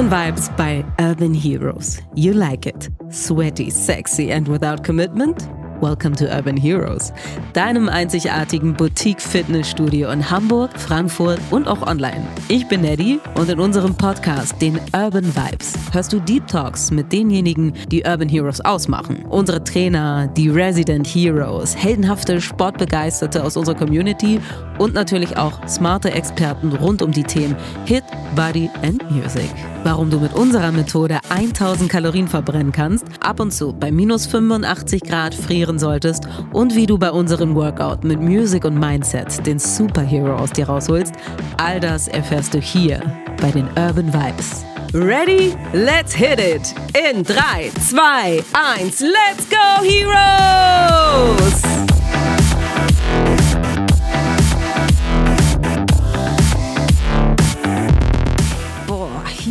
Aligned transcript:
Urban 0.00 0.28
Vibes 0.28 0.50
bei 0.56 0.82
Urban 0.98 1.34
Heroes. 1.34 1.98
You 2.14 2.32
like 2.32 2.64
it. 2.64 2.88
Sweaty, 3.10 3.68
sexy 3.68 4.32
and 4.32 4.48
without 4.48 4.82
commitment? 4.82 5.46
Welcome 5.82 6.14
to 6.16 6.24
Urban 6.26 6.56
Heroes, 6.56 7.12
deinem 7.52 7.88
einzigartigen 7.88 8.74
Boutique-Fitnessstudio 8.74 10.10
in 10.10 10.30
Hamburg, 10.30 10.70
Frankfurt 10.78 11.38
und 11.50 11.66
auch 11.68 11.86
online. 11.86 12.26
Ich 12.48 12.66
bin 12.68 12.82
Neddy 12.82 13.18
und 13.34 13.48
in 13.48 13.58
unserem 13.58 13.94
Podcast, 13.94 14.60
den 14.60 14.78
Urban 14.94 15.34
Vibes, 15.34 15.74
hörst 15.92 16.12
du 16.12 16.20
Deep 16.20 16.46
Talks 16.46 16.90
mit 16.90 17.12
denjenigen, 17.12 17.72
die 17.90 18.02
Urban 18.02 18.28
Heroes 18.28 18.60
ausmachen. 18.62 19.24
Unsere 19.28 19.64
Trainer, 19.64 20.28
die 20.28 20.48
Resident 20.48 21.06
Heroes, 21.06 21.76
heldenhafte 21.76 22.40
Sportbegeisterte 22.40 23.42
aus 23.42 23.56
unserer 23.56 23.76
Community 23.76 24.40
und 24.80 24.94
natürlich 24.94 25.36
auch 25.36 25.60
smarte 25.68 26.10
Experten 26.10 26.72
rund 26.72 27.02
um 27.02 27.12
die 27.12 27.22
Themen 27.22 27.54
Hit, 27.84 28.02
Body 28.34 28.70
and 28.82 29.08
Music. 29.10 29.50
Warum 29.84 30.08
du 30.10 30.18
mit 30.18 30.32
unserer 30.32 30.72
Methode 30.72 31.20
1000 31.28 31.90
Kalorien 31.90 32.26
verbrennen 32.28 32.72
kannst, 32.72 33.04
ab 33.20 33.40
und 33.40 33.52
zu 33.52 33.74
bei 33.74 33.92
minus 33.92 34.26
85 34.26 35.02
Grad 35.02 35.34
frieren 35.34 35.78
solltest 35.78 36.26
und 36.54 36.74
wie 36.74 36.86
du 36.86 36.96
bei 36.96 37.10
unserem 37.10 37.54
Workout 37.54 38.04
mit 38.04 38.20
Music 38.20 38.64
und 38.64 38.78
Mindset 38.78 39.46
den 39.46 39.58
Superhero 39.58 40.34
aus 40.36 40.50
dir 40.50 40.66
rausholst, 40.66 41.12
all 41.58 41.78
das 41.78 42.08
erfährst 42.08 42.54
du 42.54 42.58
hier 42.58 43.02
bei 43.40 43.50
den 43.50 43.68
Urban 43.76 44.12
Vibes. 44.12 44.64
Ready? 44.94 45.54
Let's 45.72 46.14
hit 46.14 46.40
it! 46.40 46.74
In 46.96 47.22
3, 47.22 47.70
2, 47.86 48.42
1, 48.78 49.00
let's 49.00 49.46
go, 49.48 49.84
Heroes! 49.84 51.60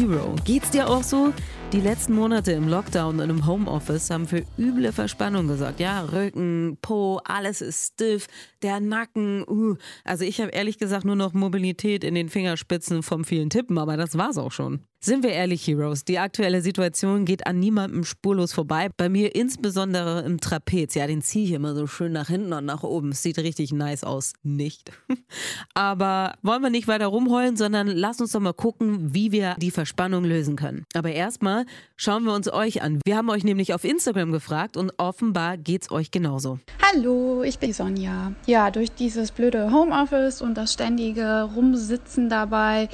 Hero, 0.10 0.36
geht's 0.44 0.72
dir 0.72 0.90
auch 0.90 1.04
so? 1.04 1.34
Die 1.72 1.82
letzten 1.82 2.16
Monate 2.16 2.52
im 2.54 2.68
Lockdown 2.68 3.20
und 3.20 3.30
im 3.30 3.46
Homeoffice 3.46 4.10
haben 4.10 4.26
für 4.26 4.44
üble 4.58 4.92
Verspannung 4.92 5.48
gesorgt. 5.48 5.80
Ja, 5.80 6.02
Rücken, 6.02 6.80
Po, 6.82 7.22
alles 7.26 7.62
ist 7.62 7.94
stiff, 7.94 8.26
der 8.64 8.80
Nacken. 8.80 9.48
Uh. 9.48 9.76
Also 10.04 10.26
ich 10.26 10.42
habe 10.42 10.50
ehrlich 10.50 10.80
gesagt 10.80 11.06
nur 11.06 11.16
noch 11.16 11.34
Mobilität 11.34 12.04
in 12.04 12.16
den 12.16 12.30
Fingerspitzen 12.30 13.04
vom 13.04 13.24
vielen 13.24 13.52
Tippen, 13.52 13.78
aber 13.78 13.98
das 13.98 14.18
war's 14.18 14.40
auch 14.40 14.52
schon. 14.52 14.84
Sind 15.02 15.24
wir 15.24 15.32
ehrlich, 15.32 15.66
Heroes, 15.66 16.04
die 16.04 16.20
aktuelle 16.20 16.62
Situation 16.62 17.24
geht 17.24 17.48
an 17.48 17.58
niemandem 17.58 18.04
spurlos 18.04 18.52
vorbei. 18.52 18.90
Bei 18.98 19.08
mir 19.08 19.34
insbesondere 19.34 20.24
im 20.24 20.42
Trapez. 20.42 20.94
Ja, 20.94 21.08
den 21.08 21.22
ziehe 21.22 21.46
ich 21.46 21.52
immer 21.54 21.74
so 21.74 21.88
schön 21.88 22.12
nach 22.12 22.28
hinten 22.28 22.52
und 22.52 22.66
nach 22.66 22.84
oben. 22.84 23.14
Sieht 23.14 23.38
richtig 23.40 23.72
nice 23.72 24.04
aus. 24.04 24.34
Nicht. 24.44 24.92
Aber 25.74 26.34
wollen 26.42 26.62
wir 26.62 26.70
nicht 26.70 26.90
weiter 26.90 27.08
rumheulen, 27.08 27.56
sondern 27.56 27.88
lass 27.88 28.20
uns 28.20 28.34
doch 28.34 28.42
mal 28.42 28.52
gucken, 28.52 29.14
wie 29.14 29.32
wir 29.32 29.56
die 29.58 29.72
Verspannung 29.72 30.26
lösen 30.26 30.58
können. 30.58 30.84
Aber 30.94 31.14
erstmal 31.14 31.66
schauen 31.96 32.26
wir 32.26 32.34
uns 32.34 32.52
euch 32.52 32.82
an. 32.82 33.00
Wir 33.06 33.16
haben 33.16 33.30
euch 33.30 33.46
nämlich 33.46 33.74
auf 33.74 33.86
Instagram 33.86 34.34
gefragt 34.34 34.76
und 34.76 34.92
offenbar 34.98 35.56
geht's 35.58 35.92
euch 35.92 36.12
genauso. 36.12 36.60
Hallo, 36.92 37.44
ich 37.44 37.58
bin 37.58 37.72
Sonja. 37.72 38.34
Ja, 38.48 38.70
durch 38.70 38.92
dieses 38.92 39.32
blöde 39.32 39.72
Homeoffice 39.72 40.42
und 40.42 40.56
das 40.56 40.74
ständige 40.74 41.44
Rumsitzen 41.56 42.28
dabei 42.28 42.90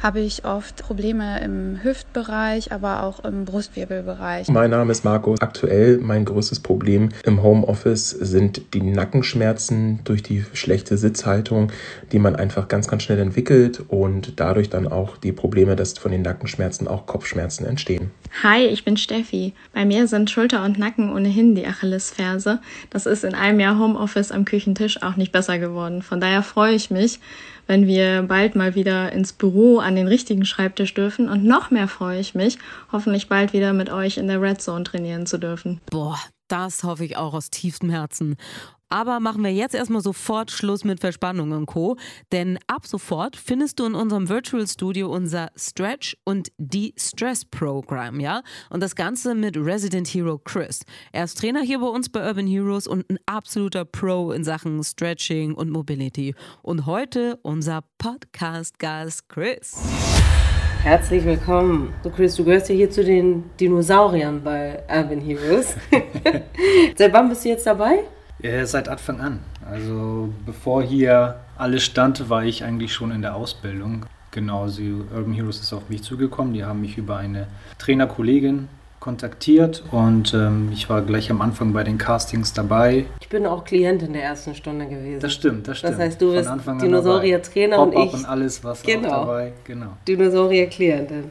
habe 0.00 0.20
ich 0.20 0.44
oft 0.44 0.84
Probleme 0.84 1.47
im 1.48 1.82
Hüftbereich, 1.82 2.72
aber 2.72 3.02
auch 3.02 3.24
im 3.24 3.44
Brustwirbelbereich. 3.44 4.48
Mein 4.48 4.70
Name 4.70 4.92
ist 4.92 5.04
Marco. 5.04 5.34
Aktuell 5.40 5.98
mein 5.98 6.24
größtes 6.24 6.60
Problem 6.60 7.08
im 7.24 7.42
Homeoffice 7.42 8.10
sind 8.10 8.74
die 8.74 8.82
Nackenschmerzen 8.82 10.00
durch 10.04 10.22
die 10.22 10.44
schlechte 10.52 10.98
Sitzhaltung, 10.98 11.72
die 12.12 12.18
man 12.18 12.36
einfach 12.36 12.68
ganz, 12.68 12.86
ganz 12.86 13.02
schnell 13.02 13.18
entwickelt 13.18 13.82
und 13.88 14.38
dadurch 14.38 14.68
dann 14.68 14.86
auch 14.86 15.16
die 15.16 15.32
Probleme, 15.32 15.74
dass 15.74 15.96
von 15.96 16.12
den 16.12 16.22
Nackenschmerzen 16.22 16.86
auch 16.86 17.06
Kopfschmerzen 17.06 17.64
entstehen. 17.64 18.10
Hi, 18.42 18.66
ich 18.66 18.84
bin 18.84 18.98
Steffi. 18.98 19.54
Bei 19.72 19.86
mir 19.86 20.06
sind 20.06 20.30
Schulter 20.30 20.62
und 20.64 20.78
Nacken 20.78 21.10
ohnehin 21.10 21.54
die 21.54 21.66
Achillesferse. 21.66 22.60
Das 22.90 23.06
ist 23.06 23.24
in 23.24 23.34
einem 23.34 23.58
Jahr 23.58 23.78
Homeoffice 23.78 24.32
am 24.32 24.44
Küchentisch 24.44 25.02
auch 25.02 25.16
nicht 25.16 25.32
besser 25.32 25.58
geworden. 25.58 26.02
Von 26.02 26.20
daher 26.20 26.42
freue 26.42 26.74
ich 26.74 26.90
mich, 26.90 27.20
wenn 27.68 27.86
wir 27.86 28.22
bald 28.22 28.56
mal 28.56 28.74
wieder 28.74 29.12
ins 29.12 29.32
Büro 29.32 29.78
an 29.78 29.94
den 29.94 30.08
richtigen 30.08 30.44
Schreibtisch 30.44 30.94
dürfen. 30.94 31.28
Und 31.28 31.44
noch 31.44 31.70
mehr 31.70 31.86
freue 31.86 32.18
ich 32.18 32.34
mich, 32.34 32.58
hoffentlich 32.90 33.28
bald 33.28 33.52
wieder 33.52 33.72
mit 33.72 33.90
euch 33.90 34.16
in 34.16 34.26
der 34.26 34.42
Red 34.42 34.60
Zone 34.60 34.82
trainieren 34.82 35.26
zu 35.26 35.38
dürfen. 35.38 35.80
Boah, 35.90 36.18
das 36.48 36.82
hoffe 36.82 37.04
ich 37.04 37.16
auch 37.16 37.34
aus 37.34 37.50
tiefstem 37.50 37.90
Herzen. 37.90 38.36
Aber 38.90 39.20
machen 39.20 39.44
wir 39.44 39.52
jetzt 39.52 39.74
erstmal 39.74 40.00
sofort 40.00 40.50
Schluss 40.50 40.84
mit 40.84 41.00
Verspannung 41.00 41.52
und 41.52 41.66
Co. 41.66 41.96
Denn 42.32 42.58
ab 42.66 42.86
sofort 42.86 43.36
findest 43.36 43.78
du 43.78 43.84
in 43.84 43.94
unserem 43.94 44.28
Virtual 44.28 44.66
Studio 44.66 45.12
unser 45.12 45.50
Stretch 45.56 46.16
und 46.24 46.48
De-Stress 46.56 47.44
Program, 47.44 48.20
ja? 48.20 48.42
Und 48.70 48.82
das 48.82 48.96
Ganze 48.96 49.34
mit 49.34 49.56
Resident 49.56 50.08
Hero 50.08 50.38
Chris. 50.38 50.80
Er 51.12 51.24
ist 51.24 51.38
Trainer 51.38 51.60
hier 51.60 51.80
bei 51.80 51.86
uns 51.86 52.08
bei 52.08 52.26
Urban 52.26 52.46
Heroes 52.46 52.86
und 52.86 53.08
ein 53.10 53.18
absoluter 53.26 53.84
Pro 53.84 54.32
in 54.32 54.42
Sachen 54.42 54.82
Stretching 54.82 55.54
und 55.54 55.70
Mobility. 55.70 56.34
Und 56.62 56.86
heute 56.86 57.38
unser 57.42 57.84
Podcast-Gast 57.98 59.28
Chris. 59.28 59.76
Herzlich 60.82 61.24
willkommen. 61.24 61.92
So 62.02 62.10
Chris, 62.10 62.36
du 62.36 62.44
gehörst 62.44 62.70
ja 62.70 62.74
hier 62.74 62.90
zu 62.90 63.04
den 63.04 63.50
Dinosauriern 63.60 64.42
bei 64.42 64.82
Urban 64.88 65.20
Heroes. 65.20 65.74
Seit 66.96 67.12
wann 67.12 67.28
bist 67.28 67.44
du 67.44 67.50
jetzt 67.50 67.66
dabei? 67.66 68.04
Ja, 68.40 68.64
seit 68.66 68.88
Anfang 68.88 69.20
an. 69.20 69.40
Also 69.68 70.32
bevor 70.46 70.82
hier 70.82 71.40
alles 71.56 71.82
stand, 71.84 72.30
war 72.30 72.44
ich 72.44 72.64
eigentlich 72.64 72.92
schon 72.92 73.10
in 73.10 73.22
der 73.22 73.34
Ausbildung. 73.34 74.06
Genau, 74.30 74.68
sie, 74.68 74.92
Urban 75.14 75.32
Heroes 75.32 75.60
ist 75.60 75.72
auf 75.72 75.88
mich 75.88 76.02
zugekommen. 76.02 76.52
Die 76.52 76.64
haben 76.64 76.80
mich 76.80 76.98
über 76.98 77.16
eine 77.16 77.48
Trainerkollegin 77.78 78.68
kontaktiert 79.00 79.84
und 79.92 80.34
ähm, 80.34 80.70
ich 80.72 80.90
war 80.90 81.02
gleich 81.02 81.30
am 81.30 81.40
Anfang 81.40 81.72
bei 81.72 81.84
den 81.84 81.98
Castings 81.98 82.52
dabei. 82.52 83.06
Ich 83.20 83.28
bin 83.28 83.46
auch 83.46 83.64
Klient 83.64 84.02
in 84.02 84.12
der 84.12 84.24
ersten 84.24 84.54
Stunde 84.54 84.86
gewesen. 84.86 85.20
Das 85.20 85.32
stimmt, 85.32 85.68
das 85.68 85.78
stimmt. 85.78 85.94
Das 85.94 86.00
heißt, 86.00 86.20
du 86.20 86.32
bist 86.32 86.50
Dinosaurier-Trainer 86.82 87.78
und 87.80 87.94
ich. 87.94 88.12
und 88.12 88.24
alles, 88.26 88.62
was 88.64 88.82
genau, 88.82 89.08
auch 89.08 89.26
dabei. 89.26 89.52
Genau. 89.64 89.96
Dinosaurier-Klientin. 90.06 91.30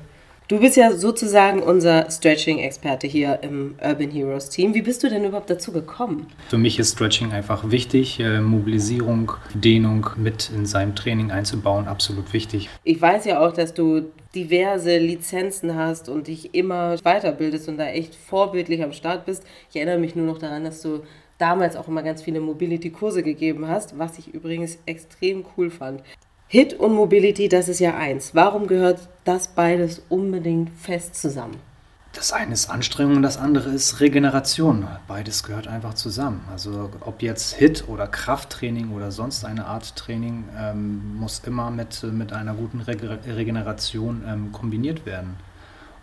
Du 0.49 0.61
bist 0.61 0.77
ja 0.77 0.93
sozusagen 0.93 1.61
unser 1.61 2.09
Stretching-Experte 2.09 3.05
hier 3.05 3.39
im 3.41 3.75
Urban 3.83 4.09
Heroes 4.09 4.47
Team. 4.47 4.73
Wie 4.73 4.81
bist 4.81 5.03
du 5.03 5.09
denn 5.09 5.25
überhaupt 5.25 5.49
dazu 5.49 5.73
gekommen? 5.73 6.27
Für 6.47 6.57
mich 6.57 6.79
ist 6.79 6.93
Stretching 6.93 7.33
einfach 7.33 7.69
wichtig. 7.69 8.21
Äh, 8.21 8.39
Mobilisierung, 8.39 9.33
Dehnung 9.53 10.09
mit 10.15 10.49
in 10.55 10.65
seinem 10.65 10.95
Training 10.95 11.31
einzubauen, 11.31 11.89
absolut 11.89 12.31
wichtig. 12.31 12.69
Ich 12.85 13.01
weiß 13.01 13.25
ja 13.25 13.45
auch, 13.45 13.51
dass 13.51 13.73
du 13.73 14.03
diverse 14.33 14.97
Lizenzen 14.99 15.75
hast 15.75 16.07
und 16.07 16.27
dich 16.27 16.55
immer 16.55 16.95
weiterbildest 17.03 17.67
und 17.67 17.77
da 17.77 17.87
echt 17.87 18.15
vorbildlich 18.15 18.81
am 18.81 18.93
Start 18.93 19.25
bist. 19.25 19.43
Ich 19.69 19.75
erinnere 19.75 19.97
mich 19.97 20.15
nur 20.15 20.27
noch 20.27 20.37
daran, 20.37 20.63
dass 20.63 20.81
du 20.81 21.01
damals 21.39 21.75
auch 21.75 21.89
immer 21.89 22.03
ganz 22.03 22.23
viele 22.23 22.39
Mobility-Kurse 22.39 23.21
gegeben 23.21 23.67
hast, 23.67 23.99
was 23.99 24.17
ich 24.17 24.33
übrigens 24.33 24.77
extrem 24.85 25.45
cool 25.57 25.69
fand. 25.69 26.03
Hit 26.49 26.73
und 26.75 26.93
Mobility, 26.93 27.49
das 27.49 27.67
ist 27.67 27.79
ja 27.79 27.97
eins. 27.97 28.33
Warum 28.33 28.67
gehört 28.67 29.09
das 29.25 29.49
beides 29.49 30.01
unbedingt 30.07 30.69
fest 30.79 31.15
zusammen? 31.15 31.57
Das 32.13 32.31
eine 32.31 32.53
ist 32.53 32.69
Anstrengung 32.69 33.17
und 33.17 33.21
das 33.21 33.37
andere 33.37 33.69
ist 33.69 33.99
Regeneration. 33.99 34.87
Beides 35.09 35.43
gehört 35.43 35.67
einfach 35.67 35.93
zusammen. 35.93 36.45
Also 36.49 36.89
ob 37.01 37.21
jetzt 37.21 37.53
Hit 37.55 37.89
oder 37.89 38.07
Krafttraining 38.07 38.91
oder 38.91 39.11
sonst 39.11 39.43
eine 39.43 39.65
Art 39.65 39.97
Training 39.97 40.45
ähm, 40.57 41.17
muss 41.17 41.41
immer 41.45 41.69
mit, 41.69 42.01
mit 42.03 42.31
einer 42.31 42.53
guten 42.53 42.79
Regeneration 42.79 44.23
ähm, 44.25 44.51
kombiniert 44.53 45.05
werden. 45.05 45.35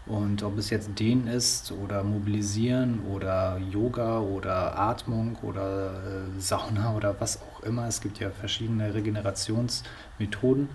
Und 0.07 0.43
ob 0.43 0.59
es 0.59 0.69
jetzt 0.69 0.99
Dehnen 0.99 1.27
ist 1.27 1.73
oder 1.73 2.05
Mobilisieren 2.05 3.01
oder 3.11 3.59
Yoga 3.71 4.21
oder 4.21 4.79
Atmung 4.79 5.37
oder 5.43 5.95
äh, 5.95 6.41
Sauna 6.41 6.95
oder 6.95 7.17
was 7.21 7.41
auch 7.41 7.63
immer, 7.63 7.89
es 7.89 8.03
gibt 8.03 8.19
ja 8.19 8.31
verschiedene 8.31 8.93
Regenerationsmethoden, 8.93 10.69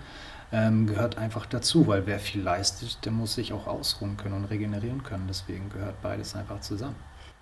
ähm, 0.51 0.87
gehört 0.87 1.19
einfach 1.19 1.45
dazu, 1.45 1.85
weil 1.85 2.07
wer 2.07 2.17
viel 2.17 2.41
leistet, 2.41 3.05
der 3.05 3.11
muss 3.11 3.35
sich 3.35 3.53
auch 3.53 3.67
ausruhen 3.67 4.17
können 4.17 4.33
und 4.33 4.45
regenerieren 4.45 5.03
können. 5.03 5.25
Deswegen 5.27 5.69
gehört 5.69 6.01
beides 6.01 6.35
einfach 6.35 6.61
zusammen. 6.61 6.95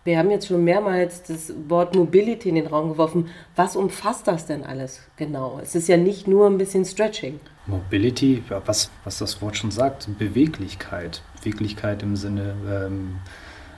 Wir 0.08 0.20
haben 0.20 0.32
jetzt 0.32 0.48
schon 0.48 0.64
mehrmals 0.64 1.24
das 1.24 1.54
Wort 1.68 1.94
Mobility 1.94 2.48
in 2.48 2.56
den 2.56 2.68
Raum 2.68 2.92
geworfen. 2.92 3.28
Was 3.58 3.76
umfasst 3.76 4.26
das 4.26 4.46
denn 4.46 4.64
alles 4.64 5.02
genau? 5.18 5.60
Es 5.62 5.76
ist 5.76 5.90
ja 5.90 5.98
nicht 5.98 6.30
nur 6.30 6.48
ein 6.48 6.58
bisschen 6.58 6.86
Stretching. 6.86 7.42
Mobility, 7.66 8.42
was, 8.66 8.90
was 9.04 9.18
das 9.18 9.42
Wort 9.42 9.58
schon 9.58 9.72
sagt, 9.72 10.08
Beweglichkeit. 10.18 11.22
Beweglichkeit 11.48 12.04
im 12.04 12.18
Sinne 12.18 12.56
ähm, 12.70 13.20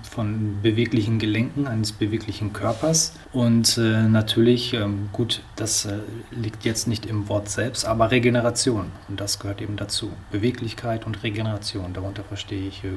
von 0.02 0.60
beweglichen 0.64 1.20
Gelenken 1.20 1.68
eines 1.68 1.92
beweglichen 1.92 2.52
Körpers. 2.52 3.14
Und 3.32 3.78
äh, 3.78 4.04
natürlich, 4.04 4.74
ähm, 4.74 5.10
gut, 5.12 5.44
das 5.56 5.86
äh, 5.86 6.00
liegt 6.32 6.66
jetzt 6.66 6.88
nicht 6.88 7.06
im 7.06 7.30
Wort 7.30 7.50
selbst, 7.50 7.86
aber 7.86 8.10
Regeneration. 8.10 8.92
Und 9.08 9.20
das 9.20 9.38
gehört 9.38 9.62
eben 9.62 9.76
dazu. 9.76 10.12
Beweglichkeit 10.32 11.06
und 11.06 11.22
Regeneration. 11.22 11.94
Darunter 11.94 12.24
verstehe 12.24 12.68
ich 12.68 12.84
äh, 12.84 12.88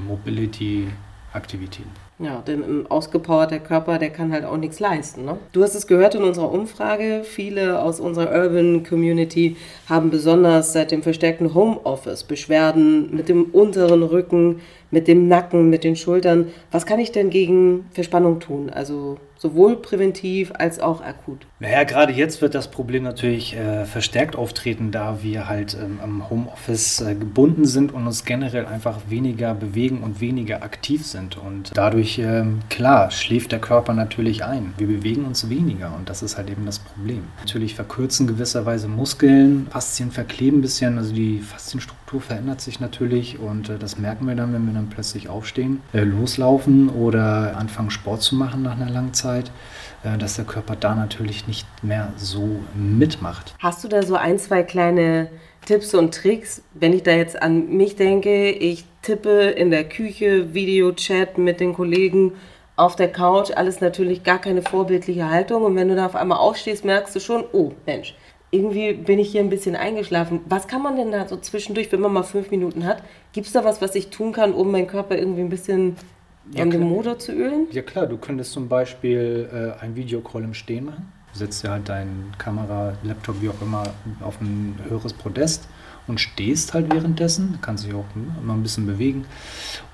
Mobility-Aktivitäten. 1.32 1.90
Ja, 2.18 2.42
denn 2.46 2.62
ein 2.62 2.86
ausgepowerter 2.86 3.58
Körper, 3.58 3.98
der 3.98 4.10
kann 4.10 4.32
halt 4.32 4.44
auch 4.44 4.56
nichts 4.56 4.78
leisten. 4.78 5.24
Ne? 5.24 5.38
Du 5.52 5.62
hast 5.62 5.74
es 5.74 5.86
gehört 5.86 6.14
in 6.14 6.22
unserer 6.22 6.52
Umfrage. 6.52 7.22
Viele 7.24 7.82
aus 7.82 8.00
unserer 8.00 8.30
Urban 8.32 8.84
Community 8.84 9.56
haben 9.88 10.10
besonders 10.10 10.72
seit 10.72 10.92
dem 10.92 11.02
verstärkten 11.02 11.54
Homeoffice 11.54 12.24
Beschwerden 12.24 13.14
mit 13.14 13.28
dem 13.28 13.46
unteren 13.46 14.02
Rücken, 14.02 14.60
mit 14.90 15.08
dem 15.08 15.26
Nacken, 15.26 15.68
mit 15.70 15.84
den 15.84 15.96
Schultern. 15.96 16.48
Was 16.70 16.86
kann 16.86 17.00
ich 17.00 17.12
denn 17.12 17.30
gegen 17.30 17.86
Verspannung 17.92 18.38
tun? 18.38 18.70
Also 18.70 19.18
sowohl 19.42 19.74
präventiv 19.74 20.52
als 20.56 20.78
auch 20.78 21.00
akut. 21.02 21.46
Naja, 21.58 21.82
gerade 21.82 22.12
jetzt 22.12 22.40
wird 22.42 22.54
das 22.54 22.70
Problem 22.70 23.02
natürlich 23.02 23.56
äh, 23.56 23.84
verstärkt 23.86 24.36
auftreten, 24.36 24.92
da 24.92 25.18
wir 25.22 25.48
halt 25.48 25.76
ähm, 25.82 25.98
am 26.00 26.30
Homeoffice 26.30 27.00
äh, 27.00 27.16
gebunden 27.16 27.64
sind 27.64 27.92
und 27.92 28.06
uns 28.06 28.24
generell 28.24 28.66
einfach 28.66 29.00
weniger 29.08 29.52
bewegen 29.54 30.04
und 30.04 30.20
weniger 30.20 30.62
aktiv 30.62 31.04
sind. 31.04 31.36
Und 31.36 31.72
dadurch, 31.74 32.20
äh, 32.20 32.44
klar, 32.70 33.10
schläft 33.10 33.50
der 33.50 33.58
Körper 33.58 33.94
natürlich 33.94 34.44
ein. 34.44 34.74
Wir 34.78 34.86
bewegen 34.86 35.24
uns 35.24 35.48
weniger 35.48 35.92
und 35.98 36.08
das 36.08 36.22
ist 36.22 36.36
halt 36.36 36.48
eben 36.48 36.64
das 36.64 36.78
Problem. 36.78 37.24
Natürlich 37.40 37.74
verkürzen 37.74 38.28
gewisserweise 38.28 38.86
Muskeln, 38.86 39.66
Faszien 39.70 40.12
verkleben 40.12 40.58
ein 40.58 40.62
bisschen, 40.62 40.98
also 40.98 41.12
die 41.12 41.40
Faszienstruktur 41.40 42.01
verändert 42.20 42.60
sich 42.60 42.80
natürlich 42.80 43.38
und 43.38 43.68
äh, 43.68 43.78
das 43.78 43.98
merken 43.98 44.26
wir 44.26 44.34
dann, 44.34 44.52
wenn 44.52 44.66
wir 44.66 44.74
dann 44.74 44.88
plötzlich 44.88 45.28
aufstehen, 45.28 45.80
äh, 45.92 46.00
loslaufen 46.00 46.88
oder 46.88 47.56
anfangen 47.56 47.90
Sport 47.90 48.22
zu 48.22 48.36
machen 48.36 48.62
nach 48.62 48.76
einer 48.76 48.90
langen 48.90 49.14
Zeit. 49.14 49.32
Zeit, 49.32 49.50
äh, 50.04 50.18
dass 50.18 50.36
der 50.36 50.44
Körper 50.44 50.76
da 50.76 50.94
natürlich 50.94 51.46
nicht 51.46 51.66
mehr 51.82 52.12
so 52.16 52.60
mitmacht. 52.74 53.54
Hast 53.58 53.84
du 53.84 53.88
da 53.88 54.02
so 54.02 54.16
ein, 54.16 54.38
zwei 54.38 54.62
kleine 54.62 55.28
Tipps 55.64 55.94
und 55.94 56.14
Tricks, 56.14 56.62
wenn 56.74 56.92
ich 56.92 57.02
da 57.04 57.12
jetzt 57.12 57.40
an 57.40 57.68
mich 57.68 57.96
denke, 57.96 58.50
ich 58.50 58.84
tippe 59.02 59.50
in 59.50 59.70
der 59.70 59.84
Küche, 59.84 60.54
Videochat 60.54 61.38
mit 61.38 61.60
den 61.60 61.72
Kollegen 61.72 62.32
auf 62.74 62.96
der 62.96 63.12
Couch, 63.12 63.50
alles 63.54 63.80
natürlich 63.80 64.24
gar 64.24 64.40
keine 64.40 64.62
vorbildliche 64.62 65.28
Haltung 65.28 65.62
und 65.62 65.76
wenn 65.76 65.88
du 65.88 65.94
da 65.94 66.06
auf 66.06 66.16
einmal 66.16 66.38
aufstehst, 66.38 66.84
merkst 66.84 67.14
du 67.14 67.20
schon, 67.20 67.44
oh 67.52 67.72
Mensch, 67.86 68.16
irgendwie 68.52 68.92
bin 68.92 69.18
ich 69.18 69.32
hier 69.32 69.40
ein 69.40 69.48
bisschen 69.48 69.74
eingeschlafen. 69.74 70.40
Was 70.46 70.68
kann 70.68 70.82
man 70.82 70.96
denn 70.96 71.10
da 71.10 71.26
so 71.26 71.38
zwischendurch, 71.38 71.90
wenn 71.90 72.00
man 72.00 72.12
mal 72.12 72.22
fünf 72.22 72.50
Minuten 72.50 72.84
hat? 72.86 73.02
Gibt 73.32 73.46
es 73.46 73.52
da 73.52 73.64
was, 73.64 73.80
was 73.80 73.94
ich 73.94 74.10
tun 74.10 74.32
kann, 74.32 74.52
um 74.52 74.70
meinen 74.70 74.86
Körper 74.86 75.16
irgendwie 75.18 75.40
ein 75.40 75.48
bisschen 75.48 75.96
ja, 76.52 76.62
um 76.62 76.70
den 76.70 76.82
Motor 76.82 77.18
zu 77.18 77.32
ölen? 77.32 77.66
Ja 77.72 77.80
klar, 77.82 78.06
du 78.06 78.18
könntest 78.18 78.52
zum 78.52 78.68
Beispiel 78.68 79.48
äh, 79.80 79.82
ein 79.82 79.96
Videocall 79.96 80.44
im 80.44 80.52
Stehen 80.52 80.84
machen. 80.84 81.10
Du 81.32 81.38
setzt 81.38 81.64
ja 81.64 81.70
halt 81.70 81.88
deinen 81.88 82.32
Kamera, 82.36 82.92
Laptop, 83.02 83.40
wie 83.40 83.48
auch 83.48 83.62
immer, 83.62 83.84
auf 84.20 84.38
ein 84.42 84.78
höheres 84.86 85.14
Podest 85.14 85.66
und 86.06 86.20
stehst 86.20 86.74
halt 86.74 86.92
währenddessen, 86.92 87.58
kannst 87.60 87.84
dich 87.84 87.94
auch 87.94 88.04
immer 88.42 88.54
ein 88.54 88.62
bisschen 88.62 88.86
bewegen. 88.86 89.24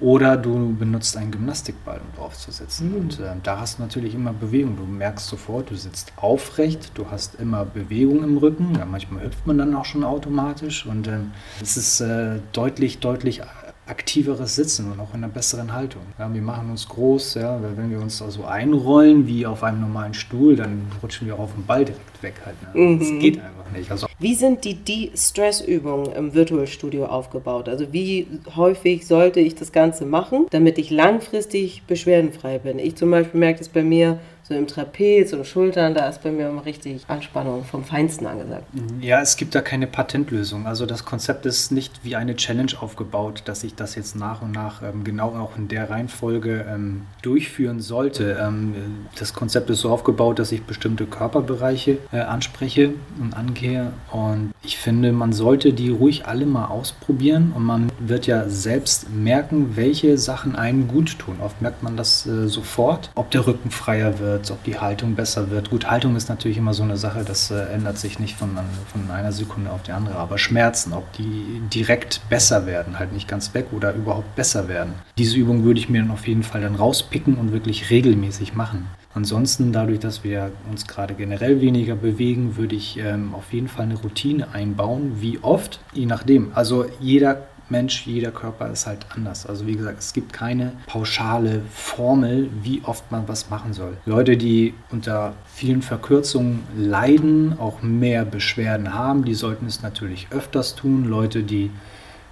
Oder 0.01 0.37
du 0.37 0.75
benutzt 0.75 1.17
einen 1.17 1.31
Gymnastikball, 1.31 2.01
um 2.01 2.19
drauf 2.19 2.37
zu 2.37 2.51
sitzen. 2.51 2.91
Mhm. 2.91 2.97
Und 2.97 3.21
äh, 3.21 3.35
da 3.43 3.61
hast 3.61 3.79
du 3.79 3.83
natürlich 3.83 4.15
immer 4.15 4.33
Bewegung. 4.33 4.77
Du 4.77 4.85
merkst 4.85 5.27
sofort, 5.27 5.71
du 5.71 5.77
sitzt 5.77 6.13
aufrecht, 6.17 6.93
du 6.95 7.11
hast 7.11 7.35
immer 7.37 7.65
Bewegung 7.65 8.25
im 8.25 8.39
Rücken. 8.39 8.75
Ja, 8.79 8.85
manchmal 8.85 9.25
hüpft 9.25 9.47
man 9.47 9.59
dann 9.59 9.75
auch 9.75 9.85
schon 9.85 10.05
automatisch. 10.05 10.87
Und 10.87 11.07
äh, 11.07 11.19
es 11.61 11.77
ist 11.77 12.01
äh, 12.01 12.39
deutlich, 12.53 12.99
deutlich 12.99 13.43
aktiveres 13.89 14.55
Sitzen 14.55 14.93
und 14.93 15.01
auch 15.01 15.15
in 15.15 15.25
einer 15.25 15.33
besseren 15.33 15.73
Haltung. 15.73 16.03
Ja, 16.19 16.33
wir 16.33 16.43
machen 16.43 16.71
uns 16.71 16.89
groß, 16.89 17.35
ja, 17.35 17.63
weil 17.63 17.77
wenn 17.77 17.91
wir 17.91 18.01
uns 18.01 18.19
so 18.19 18.45
einrollen 18.45 19.27
wie 19.27 19.47
auf 19.47 19.63
einem 19.63 19.81
normalen 19.81 20.15
Stuhl, 20.15 20.57
dann 20.57 20.83
rutschen 21.03 21.27
wir 21.27 21.35
auch 21.35 21.41
auf 21.41 21.55
den 21.55 21.65
Ball 21.65 21.85
direkt 21.85 22.23
weg. 22.23 22.35
Halt, 22.45 22.57
ne? 22.63 22.81
mhm. 22.81 22.99
Das 22.99 23.09
geht 23.09 23.37
einfach 23.37 23.71
nicht. 23.75 23.91
Also 23.91 24.07
wie 24.19 24.35
sind 24.35 24.65
die 24.65 24.75
De-Stress-Übungen 24.75 26.13
im 26.13 26.35
Virtual 26.35 26.67
Studio 26.67 27.07
aufgebaut? 27.07 27.69
Also 27.69 27.93
wie 27.93 28.27
häufig 28.57 29.07
sollte 29.07 29.41
ich 29.41 29.55
das 29.55 29.73
Ganze 29.73 30.05
machen, 30.07 30.47
damit 30.51 30.79
ich 30.79 30.91
langfristig 30.91 31.83
beschwerdenfrei 31.87 32.59
bin? 32.59 32.79
Ich 32.79 32.97
zum 32.97 33.11
Beispiel 33.11 33.41
merke 33.41 33.61
das 33.61 33.69
bei 33.69 33.83
mir, 33.83 34.19
so 34.49 34.55
im 34.55 34.67
Trapez 34.67 35.33
und 35.35 35.47
Schultern, 35.47 35.95
da 35.95 36.09
ist 36.09 36.23
bei 36.23 36.31
mir 36.31 36.49
immer 36.49 36.65
richtig 36.65 37.03
Anspannung 37.07 37.65
vom 37.65 37.85
Feinsten 37.85 38.27
angesagt. 38.27 38.65
Ja, 39.01 39.21
es 39.21 39.37
gibt 39.37 39.55
da 39.55 39.61
keine 39.61 39.87
Patentlösung. 39.87 40.67
Also 40.67 40.87
das 40.87 41.05
Konzept 41.05 41.45
ist 41.45 41.71
nicht 41.71 42.01
wie 42.03 42.17
eine 42.17 42.35
Challenge 42.35 42.73
aufgebaut, 42.81 43.43
dass 43.45 43.63
ich 43.63 43.75
das 43.75 43.95
jetzt 43.95 44.17
nach 44.17 44.41
und 44.41 44.53
nach 44.53 44.83
ähm, 44.83 45.05
genau 45.05 45.29
auch 45.37 45.59
in 45.59 45.69
der 45.69 45.91
Reihenfolge 45.91 46.65
ähm, 46.67 47.03
durchführen 47.21 47.81
sollte. 47.81 48.39
Ähm, 48.41 48.75
das 49.19 49.35
Konzept 49.35 49.69
ist 49.69 49.81
so 49.81 49.91
aufgebaut, 49.91 50.39
dass 50.39 50.51
ich 50.51 50.63
bestimmte 50.63 51.05
Körperbereiche 51.05 51.99
äh, 52.13 52.21
anspreche 52.21 52.95
und 53.21 53.37
angehe. 53.37 53.93
Und 54.11 54.53
ich 54.63 54.79
finde, 54.79 55.13
man 55.13 55.35
sollte 55.35 55.75
die 55.75 55.91
ruhig 55.91 56.27
alle 56.27 56.47
mal 56.47 56.67
ausprobieren 56.67 57.53
und 57.55 57.65
man 57.65 57.93
wird 57.99 58.27
ja 58.27 58.49
selbst 58.49 59.11
merken, 59.11 59.77
welche 59.77 60.17
Sachen 60.17 60.57
einem 60.57 60.89
gut 60.89 61.19
tun. 61.19 61.37
Oft 61.43 61.61
merkt 61.61 61.83
man 61.83 61.99
das 61.99 62.27
äh, 62.27 62.49
sofort, 62.49 63.11
ob 63.15 63.31
der 63.31 63.47
Rücken 63.47 63.71
freier 63.71 64.19
wird 64.19 64.38
wird, 64.39 64.51
ob 64.51 64.65
die 64.65 64.79
Haltung 64.79 65.15
besser 65.15 65.51
wird. 65.51 65.71
Gut, 65.71 65.91
Haltung 65.91 66.17
ist 66.17 66.29
natürlich 66.29 66.59
immer 66.59 66.75
so 66.75 66.83
eine 66.83 66.97
Sache, 66.97 67.25
das 67.25 67.51
äh, 67.51 67.61
ändert 67.73 67.99
sich 67.99 68.19
nicht 68.19 68.37
von, 68.37 68.51
von 68.91 69.11
einer 69.11 69.33
Sekunde 69.33 69.71
auf 69.71 69.83
die 69.83 69.93
andere. 69.93 70.17
Aber 70.17 70.39
Schmerzen, 70.39 70.93
ob 70.93 71.13
die 71.13 71.61
direkt 71.73 72.21
besser 72.29 72.67
werden, 72.67 72.99
halt 72.99 73.13
nicht 73.13 73.29
ganz 73.29 73.55
weg 73.55 73.67
oder 73.73 73.93
überhaupt 73.95 74.35
besser 74.37 74.69
werden. 74.69 74.95
Diese 75.19 75.37
Übung 75.37 75.65
würde 75.65 75.81
ich 75.81 75.89
mir 75.89 76.01
dann 76.03 76.11
auf 76.11 76.27
jeden 76.27 76.43
Fall 76.43 76.61
dann 76.61 76.77
rauspicken 76.77 77.37
und 77.37 77.53
wirklich 77.53 77.91
regelmäßig 77.91 78.55
machen. 78.55 78.87
Ansonsten, 79.15 79.73
dadurch, 79.73 79.99
dass 79.99 80.23
wir 80.23 80.53
uns 80.71 80.87
gerade 80.87 81.15
generell 81.15 81.61
weniger 81.61 81.97
bewegen, 81.97 82.57
würde 82.57 82.77
ich 82.77 82.99
ähm, 82.99 83.35
auf 83.35 83.53
jeden 83.53 83.69
Fall 83.69 83.87
eine 83.87 83.97
Routine 83.97 84.55
einbauen. 84.55 85.17
Wie 85.21 85.39
oft? 85.43 85.81
Je 85.93 86.07
nachdem. 86.07 86.53
Also 86.55 86.87
jeder 87.01 87.49
Mensch, 87.71 88.07
jeder 88.07 88.31
Körper 88.31 88.71
ist 88.71 88.87
halt 88.87 89.07
anders. 89.15 89.47
Also 89.47 89.67
wie 89.67 89.77
gesagt, 89.77 89.99
es 89.99 90.13
gibt 90.13 90.33
keine 90.33 90.73
pauschale 90.87 91.63
Formel, 91.73 92.49
wie 92.63 92.83
oft 92.85 93.11
man 93.11 93.29
was 93.29 93.51
machen 93.51 93.73
soll. 93.73 93.97
Leute, 94.07 94.37
die 94.37 94.75
unter 94.91 95.35
vielen 95.47 95.83
Verkürzungen 95.83 96.65
leiden, 96.77 97.59
auch 97.59 97.83
mehr 97.83 98.25
Beschwerden 98.25 98.95
haben, 98.95 99.25
die 99.25 99.35
sollten 99.35 99.67
es 99.67 99.83
natürlich 99.83 100.29
öfters 100.31 100.75
tun. 100.75 101.05
Leute, 101.05 101.43
die 101.43 101.71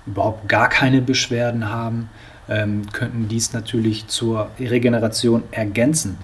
überhaupt 0.06 0.48
gar 0.48 0.68
keine 0.68 1.02
Beschwerden 1.02 1.68
haben, 1.68 2.08
ähm, 2.48 2.82
könnten 2.92 3.28
dies 3.28 3.52
natürlich 3.52 4.06
zur 4.06 4.50
Regeneration 4.58 5.42
ergänzen 5.50 6.16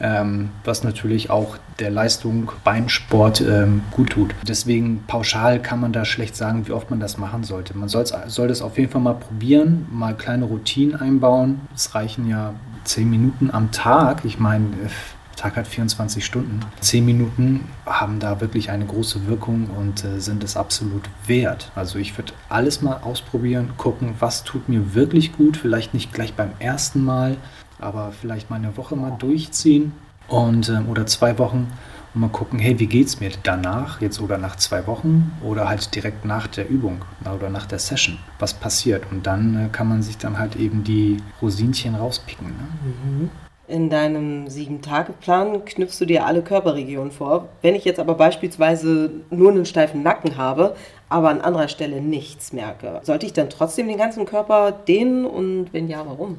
ähm, 0.00 0.50
was 0.64 0.82
natürlich 0.82 1.30
auch 1.30 1.56
der 1.78 1.90
Leistung 1.90 2.52
beim 2.64 2.88
Sport 2.88 3.40
ähm, 3.40 3.82
gut 3.90 4.10
tut. 4.10 4.34
Deswegen 4.46 5.04
pauschal 5.06 5.60
kann 5.60 5.80
man 5.80 5.92
da 5.92 6.04
schlecht 6.04 6.36
sagen, 6.36 6.66
wie 6.66 6.72
oft 6.72 6.90
man 6.90 7.00
das 7.00 7.18
machen 7.18 7.44
sollte. 7.44 7.76
Man 7.76 7.88
soll 7.88 8.48
das 8.48 8.62
auf 8.62 8.78
jeden 8.78 8.90
Fall 8.90 9.00
mal 9.00 9.14
probieren, 9.14 9.86
mal 9.90 10.14
kleine 10.14 10.44
Routinen 10.44 10.96
einbauen. 10.96 11.60
Es 11.74 11.94
reichen 11.94 12.28
ja 12.28 12.54
zehn 12.84 13.08
Minuten 13.10 13.50
am 13.50 13.70
Tag. 13.70 14.24
Ich 14.24 14.38
meine, 14.38 14.66
der 14.82 14.90
Tag 15.40 15.56
hat 15.56 15.66
24 15.66 16.22
Stunden. 16.22 16.60
Zehn 16.80 17.06
Minuten 17.06 17.64
haben 17.86 18.18
da 18.18 18.42
wirklich 18.42 18.70
eine 18.70 18.84
große 18.84 19.26
Wirkung 19.26 19.70
und 19.70 20.04
äh, 20.04 20.20
sind 20.20 20.44
es 20.44 20.54
absolut 20.54 21.08
wert. 21.26 21.72
Also 21.74 21.98
ich 21.98 22.18
würde 22.18 22.34
alles 22.50 22.82
mal 22.82 22.98
ausprobieren, 22.98 23.70
gucken, 23.78 24.14
was 24.18 24.44
tut 24.44 24.68
mir 24.68 24.94
wirklich 24.94 25.32
gut. 25.32 25.56
Vielleicht 25.56 25.94
nicht 25.94 26.12
gleich 26.12 26.34
beim 26.34 26.50
ersten 26.58 27.02
Mal, 27.02 27.38
aber 27.78 28.12
vielleicht 28.12 28.50
mal 28.50 28.56
eine 28.56 28.76
Woche 28.76 28.96
mal 28.96 29.16
durchziehen 29.18 29.92
und 30.28 30.68
ähm, 30.68 30.90
oder 30.90 31.06
zwei 31.06 31.38
Wochen 31.38 31.72
und 32.12 32.20
mal 32.20 32.28
gucken, 32.28 32.58
hey, 32.58 32.78
wie 32.78 32.86
geht's 32.86 33.18
mir 33.20 33.30
danach, 33.42 34.02
jetzt 34.02 34.20
oder 34.20 34.36
nach 34.36 34.56
zwei 34.56 34.86
Wochen 34.86 35.32
oder 35.42 35.70
halt 35.70 35.94
direkt 35.94 36.26
nach 36.26 36.48
der 36.48 36.68
Übung 36.68 37.02
oder 37.34 37.48
nach 37.48 37.64
der 37.64 37.78
Session, 37.78 38.18
was 38.38 38.52
passiert 38.52 39.04
und 39.10 39.26
dann 39.26 39.56
äh, 39.56 39.68
kann 39.70 39.88
man 39.88 40.02
sich 40.02 40.18
dann 40.18 40.38
halt 40.38 40.56
eben 40.56 40.84
die 40.84 41.16
Rosinchen 41.40 41.94
rauspicken. 41.94 42.48
Ne? 42.48 42.68
Mhm. 42.84 43.30
In 43.70 43.88
deinem 43.88 44.48
Sieben-Tage-Plan 44.48 45.64
knüpfst 45.64 46.00
du 46.00 46.04
dir 46.04 46.26
alle 46.26 46.42
Körperregionen 46.42 47.12
vor. 47.12 47.48
Wenn 47.62 47.76
ich 47.76 47.84
jetzt 47.84 48.00
aber 48.00 48.14
beispielsweise 48.14 49.12
nur 49.30 49.52
einen 49.52 49.64
steifen 49.64 50.02
Nacken 50.02 50.36
habe, 50.36 50.74
aber 51.08 51.28
an 51.28 51.40
anderer 51.40 51.68
Stelle 51.68 52.00
nichts 52.00 52.52
merke, 52.52 53.00
sollte 53.04 53.26
ich 53.26 53.32
dann 53.32 53.48
trotzdem 53.48 53.86
den 53.86 53.96
ganzen 53.96 54.24
Körper 54.24 54.72
dehnen 54.72 55.24
und 55.24 55.72
wenn 55.72 55.86
ja, 55.86 56.04
warum? 56.04 56.38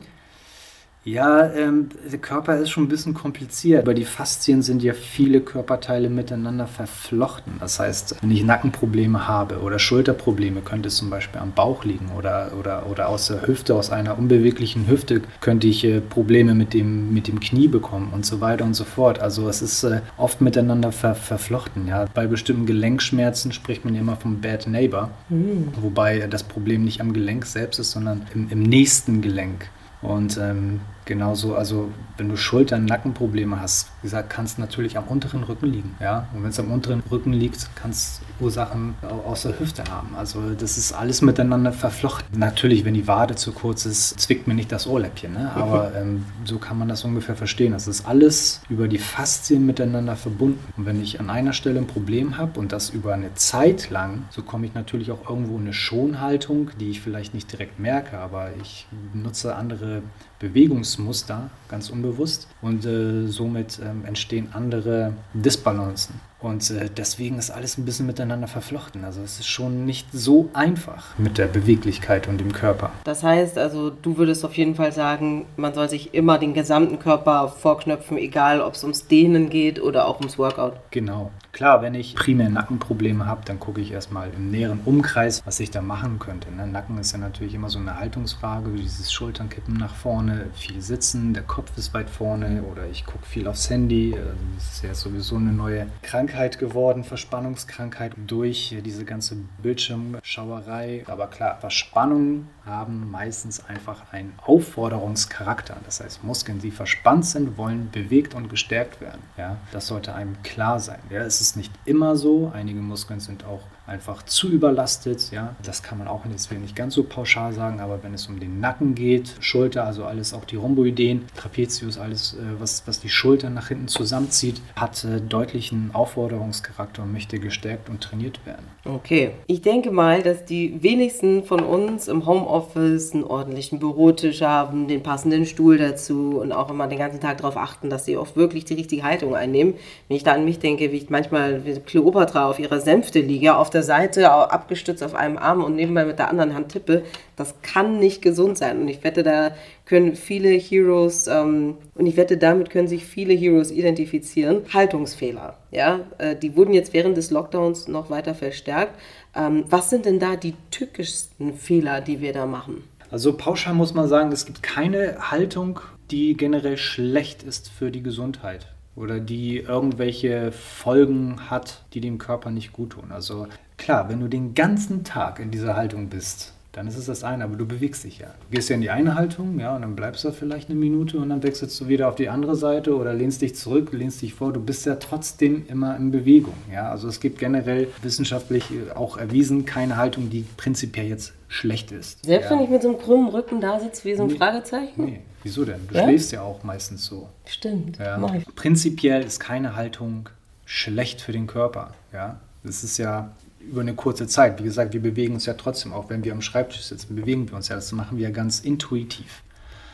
Ja, 1.03 1.51
ähm, 1.53 1.89
der 2.11 2.19
Körper 2.19 2.57
ist 2.57 2.69
schon 2.69 2.83
ein 2.83 2.87
bisschen 2.87 3.15
kompliziert. 3.15 3.85
Bei 3.85 3.95
die 3.95 4.05
Faszien 4.05 4.61
sind 4.61 4.83
ja 4.83 4.93
viele 4.93 5.41
Körperteile 5.41 6.11
miteinander 6.11 6.67
verflochten. 6.67 7.53
Das 7.59 7.79
heißt, 7.79 8.17
wenn 8.21 8.29
ich 8.29 8.43
Nackenprobleme 8.43 9.27
habe 9.27 9.61
oder 9.61 9.79
Schulterprobleme, 9.79 10.61
könnte 10.61 10.89
es 10.89 10.97
zum 10.97 11.09
Beispiel 11.09 11.41
am 11.41 11.53
Bauch 11.53 11.85
liegen 11.85 12.11
oder, 12.15 12.51
oder, 12.59 12.85
oder 12.85 13.09
aus 13.09 13.29
der 13.29 13.47
Hüfte, 13.47 13.73
aus 13.73 13.89
einer 13.89 14.19
unbeweglichen 14.19 14.87
Hüfte, 14.87 15.23
könnte 15.39 15.65
ich 15.65 15.83
äh, 15.83 16.01
Probleme 16.01 16.53
mit 16.53 16.75
dem, 16.75 17.11
mit 17.11 17.27
dem 17.27 17.39
Knie 17.39 17.67
bekommen 17.67 18.11
und 18.13 18.23
so 18.23 18.39
weiter 18.39 18.63
und 18.63 18.75
so 18.75 18.83
fort. 18.83 19.19
Also 19.19 19.49
es 19.49 19.63
ist 19.63 19.83
äh, 19.83 20.01
oft 20.17 20.39
miteinander 20.39 20.91
ver 20.91 21.15
verflochten. 21.15 21.87
Ja. 21.87 22.05
Bei 22.13 22.27
bestimmten 22.27 22.67
Gelenkschmerzen 22.67 23.53
spricht 23.53 23.85
man 23.85 23.95
immer 23.95 24.17
vom 24.17 24.39
Bad 24.39 24.67
Neighbor, 24.67 25.09
mhm. 25.29 25.69
wobei 25.81 26.27
das 26.27 26.43
Problem 26.43 26.83
nicht 26.83 27.01
am 27.01 27.11
Gelenk 27.11 27.47
selbst 27.47 27.79
ist, 27.79 27.89
sondern 27.89 28.27
im, 28.35 28.49
im 28.51 28.61
nächsten 28.61 29.21
Gelenk. 29.21 29.67
Und 30.01 30.37
ähm, 30.37 30.81
Genauso, 31.11 31.55
also 31.55 31.89
wenn 32.15 32.29
du 32.29 32.37
Schulter- 32.37 32.77
und 32.77 32.85
Nackenprobleme 32.85 33.59
hast, 33.59 33.89
wie 34.01 34.05
gesagt, 34.05 34.29
kann 34.29 34.45
es 34.45 34.57
natürlich 34.57 34.97
am 34.97 35.03
unteren 35.09 35.43
Rücken 35.43 35.65
liegen. 35.65 35.95
Ja? 35.99 36.29
Und 36.33 36.43
wenn 36.43 36.51
es 36.51 36.59
am 36.59 36.71
unteren 36.71 37.03
Rücken 37.11 37.33
liegt, 37.33 37.75
kann 37.75 37.91
es 37.91 38.21
Ursachen 38.39 38.95
aus 39.25 39.41
der 39.41 39.59
Hüfte 39.59 39.83
haben. 39.91 40.15
Also 40.15 40.51
das 40.57 40.77
ist 40.77 40.93
alles 40.93 41.21
miteinander 41.21 41.73
verflochten. 41.73 42.39
Natürlich, 42.39 42.85
wenn 42.85 42.93
die 42.93 43.09
Wade 43.09 43.35
zu 43.35 43.51
kurz 43.51 43.85
ist, 43.85 44.21
zwickt 44.21 44.47
mir 44.47 44.53
nicht 44.53 44.71
das 44.71 44.87
Ohrläppchen. 44.87 45.33
Ne? 45.33 45.51
Aber 45.53 45.91
ähm, 45.99 46.23
so 46.45 46.59
kann 46.59 46.79
man 46.79 46.87
das 46.87 47.03
ungefähr 47.03 47.35
verstehen. 47.35 47.73
Das 47.73 47.89
ist 47.89 48.07
alles 48.07 48.61
über 48.69 48.87
die 48.87 48.97
Faszien 48.97 49.65
miteinander 49.65 50.15
verbunden. 50.15 50.65
Und 50.77 50.85
wenn 50.85 51.01
ich 51.01 51.19
an 51.19 51.29
einer 51.29 51.51
Stelle 51.51 51.81
ein 51.81 51.87
Problem 51.87 52.37
habe 52.37 52.57
und 52.57 52.71
das 52.71 52.89
über 52.89 53.13
eine 53.13 53.33
Zeit 53.33 53.89
lang, 53.89 54.23
so 54.29 54.43
komme 54.43 54.65
ich 54.65 54.75
natürlich 54.75 55.11
auch 55.11 55.29
irgendwo 55.29 55.57
in 55.57 55.63
eine 55.63 55.73
Schonhaltung, 55.73 56.69
die 56.79 56.89
ich 56.89 57.01
vielleicht 57.01 57.33
nicht 57.33 57.51
direkt 57.51 57.79
merke, 57.79 58.17
aber 58.17 58.51
ich 58.61 58.87
nutze 59.13 59.57
andere 59.57 60.03
Bewegungsmuster, 60.41 61.49
ganz 61.69 61.89
unbewusst. 61.89 62.47
Und 62.61 62.85
äh, 62.85 63.27
somit 63.27 63.79
ähm, 63.79 64.03
entstehen 64.05 64.49
andere 64.53 65.13
Disbalancen. 65.33 66.19
Und 66.41 66.69
äh, 66.71 66.89
deswegen 66.95 67.37
ist 67.37 67.51
alles 67.51 67.77
ein 67.77 67.85
bisschen 67.85 68.07
miteinander 68.07 68.47
verflochten. 68.47 69.05
Also 69.05 69.21
es 69.21 69.39
ist 69.39 69.47
schon 69.47 69.85
nicht 69.85 70.07
so 70.11 70.49
einfach 70.53 71.17
mit 71.17 71.37
der 71.37 71.47
Beweglichkeit 71.47 72.27
und 72.27 72.39
dem 72.39 72.51
Körper. 72.51 72.91
Das 73.03 73.23
heißt 73.23 73.57
also, 73.57 73.91
du 73.91 74.17
würdest 74.17 74.43
auf 74.43 74.55
jeden 74.55 74.75
Fall 74.75 74.91
sagen, 74.91 75.45
man 75.55 75.73
soll 75.73 75.89
sich 75.89 76.13
immer 76.13 76.39
den 76.39 76.53
gesamten 76.53 76.99
Körper 76.99 77.47
vorknöpfen, 77.47 78.17
egal 78.17 78.61
ob 78.61 78.73
es 78.73 78.83
ums 78.83 79.07
Dehnen 79.07 79.49
geht 79.49 79.81
oder 79.81 80.07
auch 80.07 80.19
ums 80.19 80.39
Workout. 80.39 80.73
Genau. 80.89 81.31
Klar, 81.51 81.81
wenn 81.81 81.93
ich 81.93 82.15
primär 82.15 82.49
Nackenprobleme 82.49 83.25
habe, 83.25 83.41
dann 83.43 83.59
gucke 83.59 83.81
ich 83.81 83.91
erstmal 83.91 84.29
im 84.33 84.51
näheren 84.51 84.79
Umkreis, 84.85 85.45
was 85.45 85.59
ich 85.59 85.69
da 85.69 85.81
machen 85.81 86.17
könnte. 86.17 86.49
Ne? 86.49 86.65
Nacken 86.65 86.97
ist 86.97 87.11
ja 87.11 87.17
natürlich 87.17 87.53
immer 87.53 87.69
so 87.69 87.77
eine 87.77 87.99
Haltungsfrage, 87.99 88.71
dieses 88.71 89.11
Schulternkippen 89.11 89.75
nach 89.75 89.93
vorne, 89.93 90.45
viel 90.55 90.81
sitzen, 90.81 91.33
der 91.33 91.43
Kopf 91.43 91.77
ist 91.77 91.93
weit 91.93 92.09
vorne 92.09 92.63
oder 92.71 92.87
ich 92.89 93.05
gucke 93.05 93.25
viel 93.25 93.49
aufs 93.49 93.69
Handy. 93.69 94.15
Also 94.17 94.31
das 94.55 94.73
ist 94.73 94.83
ja 94.83 94.93
sowieso 94.93 95.35
eine 95.35 95.51
neue 95.51 95.87
Krankheit 96.03 96.30
geworden, 96.59 97.03
Verspannungskrankheit 97.03 98.13
durch 98.27 98.75
diese 98.83 99.05
ganze 99.05 99.35
Bildschirmschauerei. 99.61 101.03
Aber 101.07 101.27
klar, 101.27 101.57
Verspannungen 101.59 102.49
haben 102.65 103.09
meistens 103.09 103.65
einfach 103.65 104.11
einen 104.11 104.33
Aufforderungscharakter. 104.43 105.77
Das 105.85 106.01
heißt, 106.01 106.23
Muskeln, 106.23 106.59
die 106.59 106.71
verspannt 106.71 107.25
sind, 107.25 107.57
wollen 107.57 107.89
bewegt 107.91 108.33
und 108.33 108.49
gestärkt 108.49 109.01
werden. 109.01 109.21
Ja? 109.37 109.57
Das 109.71 109.87
sollte 109.87 110.13
einem 110.13 110.41
klar 110.43 110.79
sein. 110.79 110.99
Ja? 111.09 111.21
Es 111.21 111.41
ist 111.41 111.57
nicht 111.57 111.73
immer 111.85 112.15
so. 112.15 112.51
Einige 112.53 112.79
Muskeln 112.79 113.19
sind 113.19 113.45
auch 113.45 113.61
einfach 113.87 114.23
zu 114.23 114.49
überlastet. 114.49 115.31
Ja, 115.31 115.55
das 115.63 115.83
kann 115.83 115.97
man 115.97 116.07
auch 116.07 116.25
jetzt 116.25 116.51
nicht 116.51 116.75
ganz 116.75 116.93
so 116.93 117.03
pauschal 117.03 117.53
sagen, 117.53 117.79
aber 117.79 118.03
wenn 118.03 118.13
es 118.13 118.27
um 118.27 118.39
den 118.39 118.59
Nacken 118.59 118.95
geht, 118.95 119.35
Schulter, 119.39 119.85
also 119.85 120.05
alles, 120.05 120.33
auch 120.33 120.45
die 120.45 120.55
Rhomboideen, 120.55 121.25
Trapezius, 121.35 121.97
alles, 121.97 122.33
äh, 122.33 122.59
was, 122.59 122.83
was 122.85 122.99
die 122.99 123.09
Schulter 123.09 123.49
nach 123.49 123.69
hinten 123.69 123.87
zusammenzieht, 123.87 124.61
hat 124.75 125.03
äh, 125.03 125.19
deutlichen 125.19 125.91
Aufforderungscharakter 125.93 127.03
und 127.03 127.11
möchte 127.11 127.39
gestärkt 127.39 127.89
und 127.89 128.01
trainiert 128.01 128.45
werden. 128.45 128.65
Okay, 128.85 129.31
ich 129.47 129.61
denke 129.61 129.91
mal, 129.91 130.21
dass 130.21 130.45
die 130.45 130.81
wenigsten 130.81 131.43
von 131.43 131.61
uns 131.61 132.07
im 132.07 132.25
Homeoffice 132.25 133.13
einen 133.13 133.23
ordentlichen 133.23 133.79
Bürotisch 133.79 134.41
haben, 134.41 134.87
den 134.87 135.03
passenden 135.03 135.45
Stuhl 135.45 135.77
dazu 135.77 136.39
und 136.39 136.51
auch 136.51 136.69
immer 136.69 136.87
den 136.87 136.99
ganzen 136.99 137.19
Tag 137.19 137.37
darauf 137.37 137.57
achten, 137.57 137.89
dass 137.89 138.05
sie 138.05 138.17
auch 138.17 138.35
wirklich 138.35 138.65
die 138.65 138.75
richtige 138.75 139.03
Haltung 139.03 139.35
einnehmen. 139.35 139.73
Wenn 140.07 140.17
ich 140.17 140.23
da 140.23 140.33
an 140.33 140.45
mich 140.45 140.59
denke, 140.59 140.91
wie 140.91 140.97
ich 140.97 141.09
manchmal 141.09 141.65
wie 141.65 141.79
Kleopatra 141.79 142.49
auf 142.49 142.59
ihrer 142.59 142.79
Sänfte 142.79 143.19
liege, 143.19 143.55
auf 143.55 143.70
der 143.71 143.83
Seite 143.83 144.31
abgestützt 144.31 145.03
auf 145.03 145.15
einem 145.15 145.37
Arm 145.37 145.63
und 145.63 145.75
nebenbei 145.75 146.05
mit 146.05 146.19
der 146.19 146.29
anderen 146.29 146.53
Hand 146.53 146.69
tippe, 146.69 147.03
das 147.35 147.55
kann 147.61 147.99
nicht 147.99 148.21
gesund 148.21 148.57
sein. 148.57 148.81
Und 148.81 148.87
ich 148.87 149.03
wette, 149.03 149.23
da 149.23 149.51
können 149.85 150.15
viele 150.15 150.49
Heroes, 150.49 151.27
ähm, 151.27 151.77
und 151.95 152.05
ich 152.05 152.17
wette, 152.17 152.37
damit 152.37 152.69
können 152.69 152.87
sich 152.87 153.05
viele 153.05 153.33
Heroes 153.33 153.71
identifizieren. 153.71 154.61
Haltungsfehler, 154.73 155.57
ja, 155.71 156.01
äh, 156.17 156.35
die 156.35 156.55
wurden 156.55 156.73
jetzt 156.73 156.93
während 156.93 157.17
des 157.17 157.31
Lockdowns 157.31 157.87
noch 157.87 158.09
weiter 158.09 158.35
verstärkt. 158.35 158.99
Ähm, 159.35 159.65
was 159.69 159.89
sind 159.89 160.05
denn 160.05 160.19
da 160.19 160.35
die 160.35 160.53
tückischsten 160.71 161.53
Fehler, 161.55 162.01
die 162.01 162.21
wir 162.21 162.33
da 162.33 162.45
machen? 162.45 162.83
Also 163.09 163.35
pauschal 163.35 163.73
muss 163.73 163.93
man 163.93 164.07
sagen, 164.07 164.31
es 164.31 164.45
gibt 164.45 164.63
keine 164.63 165.31
Haltung, 165.31 165.79
die 166.11 166.35
generell 166.35 166.77
schlecht 166.77 167.43
ist 167.43 167.69
für 167.69 167.91
die 167.91 168.03
Gesundheit 168.03 168.67
oder 168.95 169.19
die 169.19 169.57
irgendwelche 169.57 170.51
Folgen 170.51 171.49
hat, 171.49 171.83
die 171.93 172.01
dem 172.01 172.17
Körper 172.17 172.51
nicht 172.51 172.73
gut 172.73 172.91
tun. 172.91 173.11
Also 173.11 173.47
klar, 173.77 174.09
wenn 174.09 174.19
du 174.19 174.27
den 174.27 174.53
ganzen 174.53 175.03
Tag 175.03 175.39
in 175.39 175.51
dieser 175.51 175.75
Haltung 175.75 176.09
bist, 176.09 176.53
dann 176.73 176.87
ist 176.87 176.95
es 176.95 177.05
das 177.05 177.23
eine, 177.25 177.43
aber 177.43 177.57
du 177.57 177.65
bewegst 177.65 178.05
dich 178.05 178.19
ja. 178.19 178.27
Du 178.27 178.55
gehst 178.55 178.69
ja 178.69 178.75
in 178.75 178.81
die 178.81 178.89
eine 178.89 179.15
Haltung, 179.15 179.59
ja, 179.59 179.75
und 179.75 179.81
dann 179.81 179.95
bleibst 179.95 180.23
du 180.23 180.31
vielleicht 180.31 180.69
eine 180.69 180.79
Minute 180.79 181.17
und 181.17 181.29
dann 181.29 181.43
wechselst 181.43 181.79
du 181.81 181.89
wieder 181.89 182.07
auf 182.07 182.15
die 182.15 182.29
andere 182.29 182.55
Seite 182.55 182.95
oder 182.95 183.13
lehnst 183.13 183.41
dich 183.41 183.55
zurück, 183.55 183.91
lehnst 183.91 184.21
dich 184.21 184.33
vor. 184.33 184.53
Du 184.53 184.61
bist 184.61 184.85
ja 184.85 184.95
trotzdem 184.95 185.65
immer 185.67 185.97
in 185.97 186.11
Bewegung, 186.11 186.53
ja. 186.71 186.89
Also 186.89 187.09
es 187.09 187.19
gibt 187.19 187.39
generell 187.39 187.89
wissenschaftlich 188.01 188.65
auch 188.95 189.17
erwiesen 189.17 189.65
keine 189.65 189.97
Haltung, 189.97 190.29
die 190.29 190.45
prinzipiell 190.55 191.07
jetzt 191.07 191.33
schlecht 191.49 191.91
ist. 191.91 192.23
Selbst 192.23 192.49
ja. 192.49 192.55
wenn 192.55 192.63
ich 192.63 192.69
mit 192.69 192.81
so 192.81 192.89
einem 192.89 192.99
krummen 192.99 193.29
Rücken 193.29 193.59
da 193.59 193.79
sitze 193.79 194.05
wie 194.05 194.15
so 194.15 194.23
ein 194.23 194.29
nee, 194.29 194.37
Fragezeichen? 194.37 195.03
Nee, 195.03 195.19
wieso 195.43 195.65
denn? 195.65 195.81
Du 195.89 195.95
ja? 195.95 196.03
schläfst 196.03 196.31
ja 196.31 196.41
auch 196.41 196.63
meistens 196.63 197.05
so. 197.05 197.27
Stimmt. 197.45 197.97
Ja. 197.97 198.17
Prinzipiell 198.55 199.23
ist 199.23 199.41
keine 199.41 199.75
Haltung 199.75 200.29
schlecht 200.65 201.19
für 201.19 201.33
den 201.33 201.47
Körper, 201.47 201.93
ja. 202.13 202.39
Das 202.63 202.83
ist 202.85 202.97
ja 202.97 203.31
über 203.69 203.81
eine 203.81 203.93
kurze 203.93 204.27
Zeit. 204.27 204.59
Wie 204.59 204.63
gesagt, 204.63 204.93
wir 204.93 205.01
bewegen 205.01 205.33
uns 205.33 205.45
ja 205.45 205.53
trotzdem, 205.53 205.93
auch 205.93 206.09
wenn 206.09 206.23
wir 206.23 206.31
am 206.31 206.41
Schreibtisch 206.41 206.83
sitzen, 206.83 207.15
bewegen 207.15 207.49
wir 207.49 207.55
uns 207.55 207.67
ja. 207.67 207.75
Das 207.75 207.91
machen 207.91 208.17
wir 208.17 208.25
ja 208.25 208.33
ganz 208.33 208.59
intuitiv. 208.59 209.43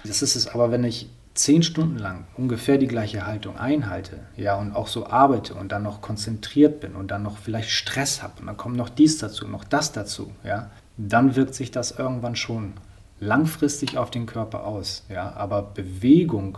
Das 0.03 0.21
ist 0.21 0.35
es 0.35 0.47
aber, 0.47 0.71
wenn 0.71 0.83
ich 0.83 1.09
zehn 1.37 1.61
Stunden 1.61 1.97
lang 1.97 2.25
ungefähr 2.35 2.77
die 2.77 2.87
gleiche 2.87 3.25
Haltung 3.25 3.57
einhalte, 3.57 4.19
ja, 4.35 4.55
und 4.55 4.73
auch 4.73 4.87
so 4.87 5.07
arbeite 5.07 5.53
und 5.53 5.71
dann 5.71 5.83
noch 5.83 6.01
konzentriert 6.01 6.79
bin 6.79 6.95
und 6.95 7.11
dann 7.11 7.23
noch 7.23 7.37
vielleicht 7.37 7.69
Stress 7.69 8.23
habe 8.23 8.39
und 8.39 8.47
dann 8.47 8.57
kommt 8.57 8.75
noch 8.75 8.89
dies 8.89 9.19
dazu, 9.19 9.47
noch 9.47 9.63
das 9.63 9.91
dazu, 9.91 10.31
ja, 10.43 10.71
dann 10.97 11.35
wirkt 11.35 11.53
sich 11.53 11.69
das 11.69 11.91
irgendwann 11.91 12.35
schon 12.35 12.73
langfristig 13.19 13.97
auf 13.97 14.09
den 14.09 14.25
Körper 14.25 14.65
aus, 14.65 15.03
ja. 15.09 15.33
Aber 15.35 15.61
Bewegung 15.61 16.57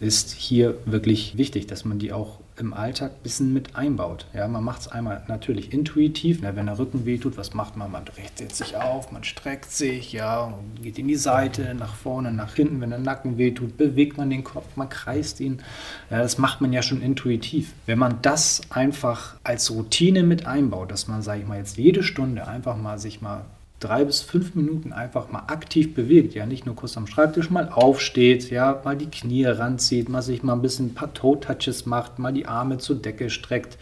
ist 0.00 0.32
hier 0.32 0.76
wirklich 0.84 1.36
wichtig, 1.38 1.66
dass 1.66 1.84
man 1.84 1.98
die 1.98 2.12
auch 2.12 2.38
im 2.60 2.74
Alltag 2.74 3.12
ein 3.12 3.22
bisschen 3.22 3.52
mit 3.52 3.76
einbaut. 3.76 4.26
Ja, 4.34 4.48
man 4.48 4.64
macht 4.64 4.82
es 4.82 4.88
einmal 4.88 5.22
natürlich 5.28 5.72
intuitiv, 5.72 6.42
ne, 6.42 6.56
wenn 6.56 6.66
der 6.66 6.78
Rücken 6.78 7.06
wehtut, 7.06 7.36
was 7.36 7.54
macht 7.54 7.76
man? 7.76 7.90
Man 7.90 8.04
richtet 8.16 8.54
sich 8.54 8.76
auf, 8.76 9.12
man 9.12 9.24
streckt 9.24 9.70
sich, 9.70 10.12
ja, 10.12 10.52
geht 10.82 10.98
in 10.98 11.08
die 11.08 11.16
Seite, 11.16 11.74
nach 11.74 11.94
vorne, 11.94 12.32
nach 12.32 12.54
hinten. 12.54 12.80
Wenn 12.80 12.90
der 12.90 12.98
Nacken 12.98 13.38
wehtut, 13.38 13.76
bewegt 13.76 14.16
man 14.16 14.30
den 14.30 14.44
Kopf, 14.44 14.76
man 14.76 14.88
kreist 14.88 15.40
ihn. 15.40 15.62
Ja, 16.10 16.18
das 16.18 16.38
macht 16.38 16.60
man 16.60 16.72
ja 16.72 16.82
schon 16.82 17.02
intuitiv. 17.02 17.72
Wenn 17.86 17.98
man 17.98 18.20
das 18.22 18.62
einfach 18.70 19.36
als 19.44 19.70
Routine 19.70 20.22
mit 20.22 20.46
einbaut, 20.46 20.90
dass 20.90 21.08
man, 21.08 21.22
sage 21.22 21.40
ich 21.40 21.46
mal, 21.46 21.58
jetzt 21.58 21.76
jede 21.76 22.02
Stunde 22.02 22.46
einfach 22.46 22.76
mal 22.76 22.98
sich 22.98 23.20
mal 23.20 23.44
drei 23.80 24.04
bis 24.04 24.20
fünf 24.20 24.54
Minuten 24.54 24.92
einfach 24.92 25.30
mal 25.30 25.44
aktiv 25.46 25.94
bewegt, 25.94 26.34
ja, 26.34 26.46
nicht 26.46 26.66
nur 26.66 26.74
kurz 26.74 26.96
am 26.96 27.06
Schreibtisch 27.06 27.50
mal 27.50 27.68
aufsteht, 27.68 28.50
ja, 28.50 28.80
mal 28.84 28.96
die 28.96 29.10
Knie 29.10 29.44
ranzieht, 29.44 30.08
mal 30.08 30.22
sich 30.22 30.42
mal 30.42 30.54
ein 30.54 30.62
bisschen 30.62 30.88
ein 30.88 30.94
paar 30.94 31.14
Toe-Touches 31.14 31.86
macht, 31.86 32.18
mal 32.18 32.32
die 32.32 32.46
Arme 32.46 32.78
zur 32.78 32.96
Decke 32.96 33.30
streckt 33.30 33.78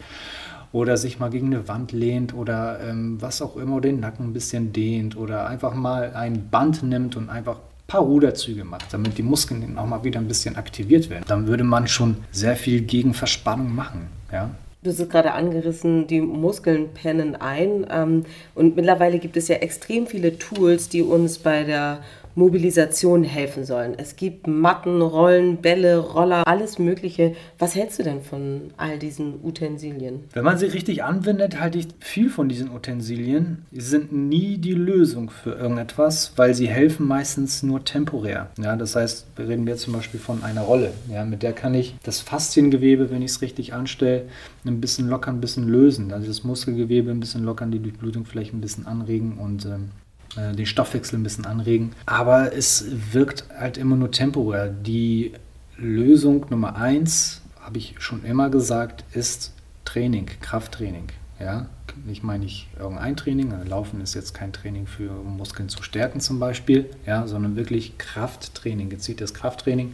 oder 0.71 0.97
sich 0.97 1.19
mal 1.19 1.29
gegen 1.29 1.47
eine 1.47 1.67
Wand 1.67 1.91
lehnt 1.91 2.33
oder 2.33 2.79
ähm, 2.81 3.21
was 3.21 3.41
auch 3.41 3.57
immer, 3.57 3.81
den 3.81 3.99
Nacken 3.99 4.27
ein 4.27 4.33
bisschen 4.33 4.73
dehnt 4.73 5.17
oder 5.17 5.47
einfach 5.47 5.73
mal 5.73 6.13
ein 6.13 6.49
Band 6.49 6.83
nimmt 6.83 7.15
und 7.15 7.29
einfach 7.29 7.55
ein 7.55 7.87
paar 7.87 8.01
Ruderzüge 8.01 8.65
macht, 8.65 8.93
damit 8.93 9.17
die 9.17 9.23
Muskeln 9.23 9.77
auch 9.77 9.87
mal 9.87 10.03
wieder 10.03 10.19
ein 10.19 10.27
bisschen 10.27 10.57
aktiviert 10.57 11.09
werden. 11.09 11.23
Dann 11.27 11.47
würde 11.47 11.63
man 11.63 11.87
schon 11.87 12.17
sehr 12.31 12.55
viel 12.55 12.81
gegen 12.81 13.13
Verspannung 13.13 13.73
machen, 13.73 14.07
ja. 14.31 14.51
Du 14.87 14.93
hast 14.93 15.01
es 15.01 15.09
gerade 15.09 15.33
angerissen, 15.33 16.07
die 16.07 16.21
Muskeln 16.21 16.93
pennen 16.93 17.35
ein. 17.35 17.85
Ähm, 17.91 18.23
und 18.55 18.77
mittlerweile 18.77 19.19
gibt 19.19 19.35
es 19.35 19.49
ja 19.49 19.57
extrem 19.57 20.07
viele 20.07 20.37
Tools, 20.37 20.87
die 20.87 21.01
uns 21.01 21.39
bei 21.39 21.65
der 21.65 21.99
Mobilisation 22.37 23.23
helfen 23.23 23.65
sollen. 23.65 23.95
Es 23.97 24.15
gibt 24.15 24.45
Matten, 24.45 25.01
Rollen, 25.01 25.57
Bälle, 25.57 25.97
Roller, 25.97 26.47
alles 26.47 26.77
Mögliche. 26.77 27.33
Was 27.57 27.73
hältst 27.73 27.97
du 27.97 28.03
denn 28.03 28.21
von 28.21 28.69
all 28.77 28.99
diesen 28.99 29.43
Utensilien? 29.43 30.19
Wenn 30.33 30.43
man 30.43 30.59
sie 30.59 30.67
richtig 30.67 31.03
anwendet, 31.03 31.59
halte 31.59 31.79
ich 31.79 31.87
viel 31.99 32.29
von 32.29 32.47
diesen 32.47 32.69
Utensilien. 32.69 33.65
Sie 33.71 33.81
sind 33.81 34.13
nie 34.13 34.59
die 34.59 34.75
Lösung 34.75 35.31
für 35.31 35.53
irgendetwas, 35.53 36.33
weil 36.35 36.53
sie 36.53 36.67
helfen 36.67 37.07
meistens 37.07 37.63
nur 37.63 37.83
temporär. 37.83 38.51
Ja, 38.61 38.75
das 38.75 38.95
heißt, 38.95 39.25
wir 39.35 39.47
reden 39.47 39.65
jetzt 39.65 39.81
zum 39.81 39.93
Beispiel 39.93 40.19
von 40.19 40.43
einer 40.43 40.61
Rolle. 40.61 40.91
Ja, 41.11 41.25
mit 41.25 41.41
der 41.41 41.53
kann 41.53 41.73
ich 41.73 41.95
das 42.03 42.19
Fasziengewebe, 42.19 43.09
wenn 43.09 43.23
ich 43.23 43.31
es 43.31 43.41
richtig 43.41 43.73
anstelle, 43.73 44.25
ein 44.63 44.79
bisschen 44.79 45.09
lockern, 45.09 45.37
ein 45.37 45.41
bisschen 45.41 45.67
lösen. 45.67 46.13
Also 46.13 46.27
das 46.27 46.43
Muskelgewebe 46.43 47.09
ein 47.09 47.19
bisschen 47.19 47.43
lockern, 47.43 47.71
die 47.71 47.79
Durchblutung 47.79 48.25
vielleicht 48.25 48.53
ein 48.53 48.61
bisschen 48.61 48.85
anregen 48.85 49.39
und 49.39 49.65
ähm, 49.65 49.89
äh, 50.35 50.53
den 50.53 50.65
Stoffwechsel 50.65 51.17
ein 51.17 51.23
bisschen 51.23 51.45
anregen. 51.45 51.93
Aber 52.05 52.53
es 52.53 52.85
wirkt 53.13 53.45
halt 53.57 53.77
immer 53.77 53.95
nur 53.95 54.11
temporär. 54.11 54.69
Die 54.69 55.33
Lösung 55.77 56.45
Nummer 56.49 56.75
eins, 56.75 57.41
habe 57.61 57.77
ich 57.77 57.95
schon 57.99 58.23
immer 58.23 58.49
gesagt, 58.49 59.03
ist 59.13 59.53
Training, 59.85 60.27
Krafttraining. 60.41 61.07
Ja? 61.39 61.67
Ich 62.07 62.23
meine 62.23 62.45
nicht 62.45 62.67
irgendein 62.79 63.15
Training. 63.15 63.53
Also 63.53 63.69
Laufen 63.69 64.01
ist 64.01 64.13
jetzt 64.13 64.33
kein 64.33 64.53
Training 64.53 64.87
für 64.87 65.11
Muskeln 65.11 65.69
zu 65.69 65.83
stärken 65.83 66.19
zum 66.19 66.39
Beispiel, 66.39 66.89
ja, 67.05 67.27
sondern 67.27 67.55
wirklich 67.55 67.97
Krafttraining, 67.97 68.89
gezieltes 68.89 69.33
Krafttraining 69.33 69.93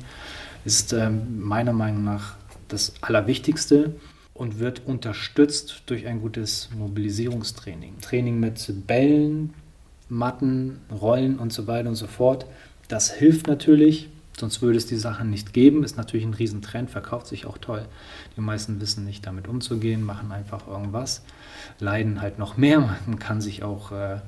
ist 0.66 0.94
ähm, 0.94 1.42
meiner 1.42 1.74
Meinung 1.74 2.04
nach 2.04 2.36
das 2.68 2.94
Allerwichtigste 3.02 3.96
und 4.34 4.60
wird 4.60 4.86
unterstützt 4.86 5.84
durch 5.86 6.08
ein 6.08 6.22
gutes 6.22 6.70
Mobilisierungstraining. 6.78 8.00
Training 8.02 8.40
mit 8.40 8.88
Bällen, 8.88 9.54
Matten, 10.10 10.80
Rollen 10.92 11.40
und 11.40 11.54
so 11.54 11.68
weiter 11.68 11.90
und 11.90 11.96
so 11.96 12.08
fort. 12.08 12.46
Das 12.88 13.12
hilft 13.12 13.48
natürlich, 13.48 14.10
sonst 14.38 14.62
würde 14.62 14.78
es 14.78 14.86
die 14.86 14.98
Sachen 14.98 15.30
nicht 15.30 15.54
geben. 15.54 15.84
Ist 15.84 15.98
natürlich 15.98 16.26
ein 16.26 16.34
Riesentrend, 16.34 16.90
verkauft 16.92 17.28
sich 17.28 17.46
auch 17.46 17.58
toll. 17.58 17.86
Die 18.36 18.42
meisten 18.42 18.82
wissen 18.82 19.06
nicht 19.06 19.26
damit 19.26 19.48
umzugehen, 19.48 20.04
machen 20.04 20.32
einfach 20.32 20.68
irgendwas, 20.68 21.24
leiden 21.80 22.22
halt 22.22 22.40
noch 22.40 22.58
mehr. 22.58 22.98
Man 23.06 23.20
kann 23.20 23.42
sich 23.42 23.64
auch, 23.64 23.92
äh, 23.92 24.20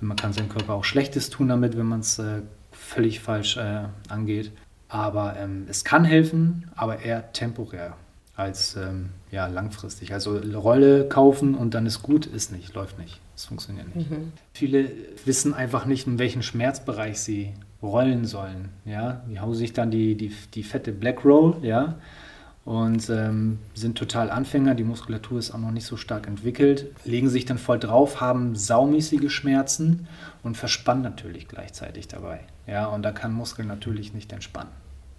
man 0.00 0.16
kann 0.16 0.32
seinem 0.32 0.48
Körper 0.48 0.74
auch 0.74 0.84
Schlechtes 0.84 1.30
tun 1.30 1.48
damit, 1.48 1.76
wenn 1.76 1.86
man 1.86 2.00
es 2.00 2.18
äh, 2.18 2.42
völlig 2.70 3.20
falsch 3.20 3.56
äh, 3.56 3.84
angeht. 4.08 4.52
Aber 4.88 5.36
ähm, 5.38 5.66
es 5.68 5.84
kann 5.84 6.04
helfen, 6.04 6.70
aber 6.76 7.00
eher 7.00 7.32
temporär 7.32 7.96
als 8.34 8.76
ähm, 8.76 9.10
ja, 9.30 9.46
langfristig. 9.46 10.12
Also 10.12 10.38
Rolle 10.38 11.08
kaufen 11.08 11.54
und 11.54 11.74
dann 11.74 11.86
ist 11.86 12.02
gut, 12.02 12.26
ist 12.26 12.52
nicht, 12.52 12.74
läuft 12.74 12.98
nicht. 12.98 13.20
Das 13.34 13.44
funktioniert 13.46 13.94
nicht. 13.94 14.10
Mhm. 14.10 14.32
Viele 14.52 14.90
wissen 15.24 15.54
einfach 15.54 15.84
nicht, 15.84 16.06
in 16.06 16.18
welchen 16.18 16.42
Schmerzbereich 16.42 17.20
sie 17.20 17.52
rollen 17.82 18.24
sollen. 18.24 18.70
Ja? 18.84 19.22
Die 19.28 19.40
hauen 19.40 19.54
sich 19.54 19.72
dann 19.72 19.90
die, 19.90 20.16
die, 20.16 20.34
die 20.54 20.62
fette 20.62 20.92
Black 20.92 21.24
Roll, 21.24 21.56
ja, 21.62 21.96
und 22.64 23.10
ähm, 23.10 23.58
sind 23.74 23.98
total 23.98 24.30
Anfänger. 24.30 24.76
Die 24.76 24.84
Muskulatur 24.84 25.38
ist 25.38 25.50
auch 25.50 25.58
noch 25.58 25.72
nicht 25.72 25.84
so 25.84 25.96
stark 25.96 26.28
entwickelt, 26.28 26.92
legen 27.04 27.28
sich 27.28 27.44
dann 27.44 27.58
voll 27.58 27.80
drauf, 27.80 28.20
haben 28.20 28.54
saumäßige 28.54 29.32
Schmerzen 29.32 30.06
und 30.44 30.56
verspannen 30.56 31.02
natürlich 31.02 31.48
gleichzeitig 31.48 32.06
dabei. 32.06 32.40
Ja, 32.68 32.86
und 32.86 33.02
da 33.02 33.10
kann 33.10 33.32
Muskel 33.32 33.64
natürlich 33.64 34.14
nicht 34.14 34.32
entspannen 34.32 34.70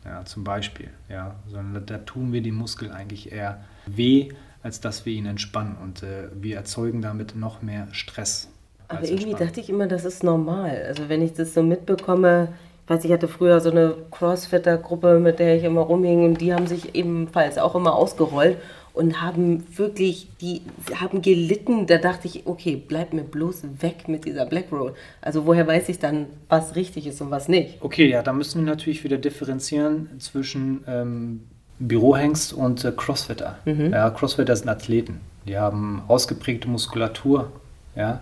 ja, 0.05 0.25
zum 0.25 0.43
Beispiel, 0.43 0.89
ja, 1.09 1.35
sondern 1.47 1.85
da 1.85 1.97
tun 1.99 2.33
wir 2.33 2.41
dem 2.41 2.55
Muskel 2.55 2.91
eigentlich 2.91 3.31
eher 3.31 3.63
weh, 3.85 4.29
als 4.61 4.81
dass 4.81 5.05
wir 5.05 5.13
ihn 5.13 5.25
entspannen 5.25 5.77
und 5.81 6.03
äh, 6.03 6.29
wir 6.33 6.57
erzeugen 6.57 7.01
damit 7.01 7.35
noch 7.35 7.61
mehr 7.61 7.87
Stress. 7.91 8.49
Aber 8.87 9.07
irgendwie 9.07 9.33
dachte 9.33 9.59
ich 9.59 9.69
immer, 9.69 9.87
das 9.87 10.05
ist 10.05 10.23
normal. 10.23 10.83
Also 10.87 11.09
wenn 11.09 11.21
ich 11.21 11.33
das 11.33 11.53
so 11.53 11.63
mitbekomme, 11.63 12.49
ich 12.83 12.89
weiß, 12.89 13.05
ich 13.05 13.11
hatte 13.11 13.27
früher 13.27 13.59
so 13.59 13.71
eine 13.71 13.95
Crossfitter-Gruppe, 14.11 15.19
mit 15.19 15.39
der 15.39 15.55
ich 15.57 15.63
immer 15.63 15.81
rumhing 15.81 16.25
und 16.25 16.41
die 16.41 16.53
haben 16.53 16.67
sich 16.67 16.95
ebenfalls 16.95 17.57
auch 17.57 17.75
immer 17.75 17.95
ausgerollt 17.95 18.57
und 18.93 19.21
haben 19.21 19.63
wirklich, 19.77 20.27
die 20.39 20.61
haben 20.95 21.21
gelitten. 21.21 21.87
Da 21.87 21.97
dachte 21.97 22.27
ich, 22.27 22.45
okay, 22.45 22.81
bleib 22.87 23.13
mir 23.13 23.23
bloß 23.23 23.63
weg 23.81 24.07
mit 24.07 24.25
dieser 24.25 24.45
Black 24.45 24.71
Roll. 24.71 24.93
Also 25.21 25.45
woher 25.45 25.67
weiß 25.67 25.89
ich 25.89 25.99
dann, 25.99 26.27
was 26.47 26.75
richtig 26.75 27.07
ist 27.07 27.19
und 27.21 27.31
was 27.31 27.47
nicht? 27.47 27.77
Okay, 27.81 28.07
ja, 28.09 28.21
da 28.21 28.33
müssen 28.33 28.63
wir 28.63 28.71
natürlich 28.71 29.03
wieder 29.03 29.17
differenzieren 29.17 30.09
zwischen 30.19 30.83
ähm, 30.87 31.41
Bürohengst 31.79 32.53
und 32.53 32.85
äh, 32.85 32.93
Crossfitter. 32.95 33.57
Mhm. 33.65 33.91
Ja, 33.91 34.09
Crossfitter 34.11 34.55
sind 34.55 34.69
Athleten. 34.69 35.21
Die 35.47 35.57
haben 35.57 36.03
ausgeprägte 36.07 36.69
Muskulatur. 36.69 37.51
Ja, 37.95 38.21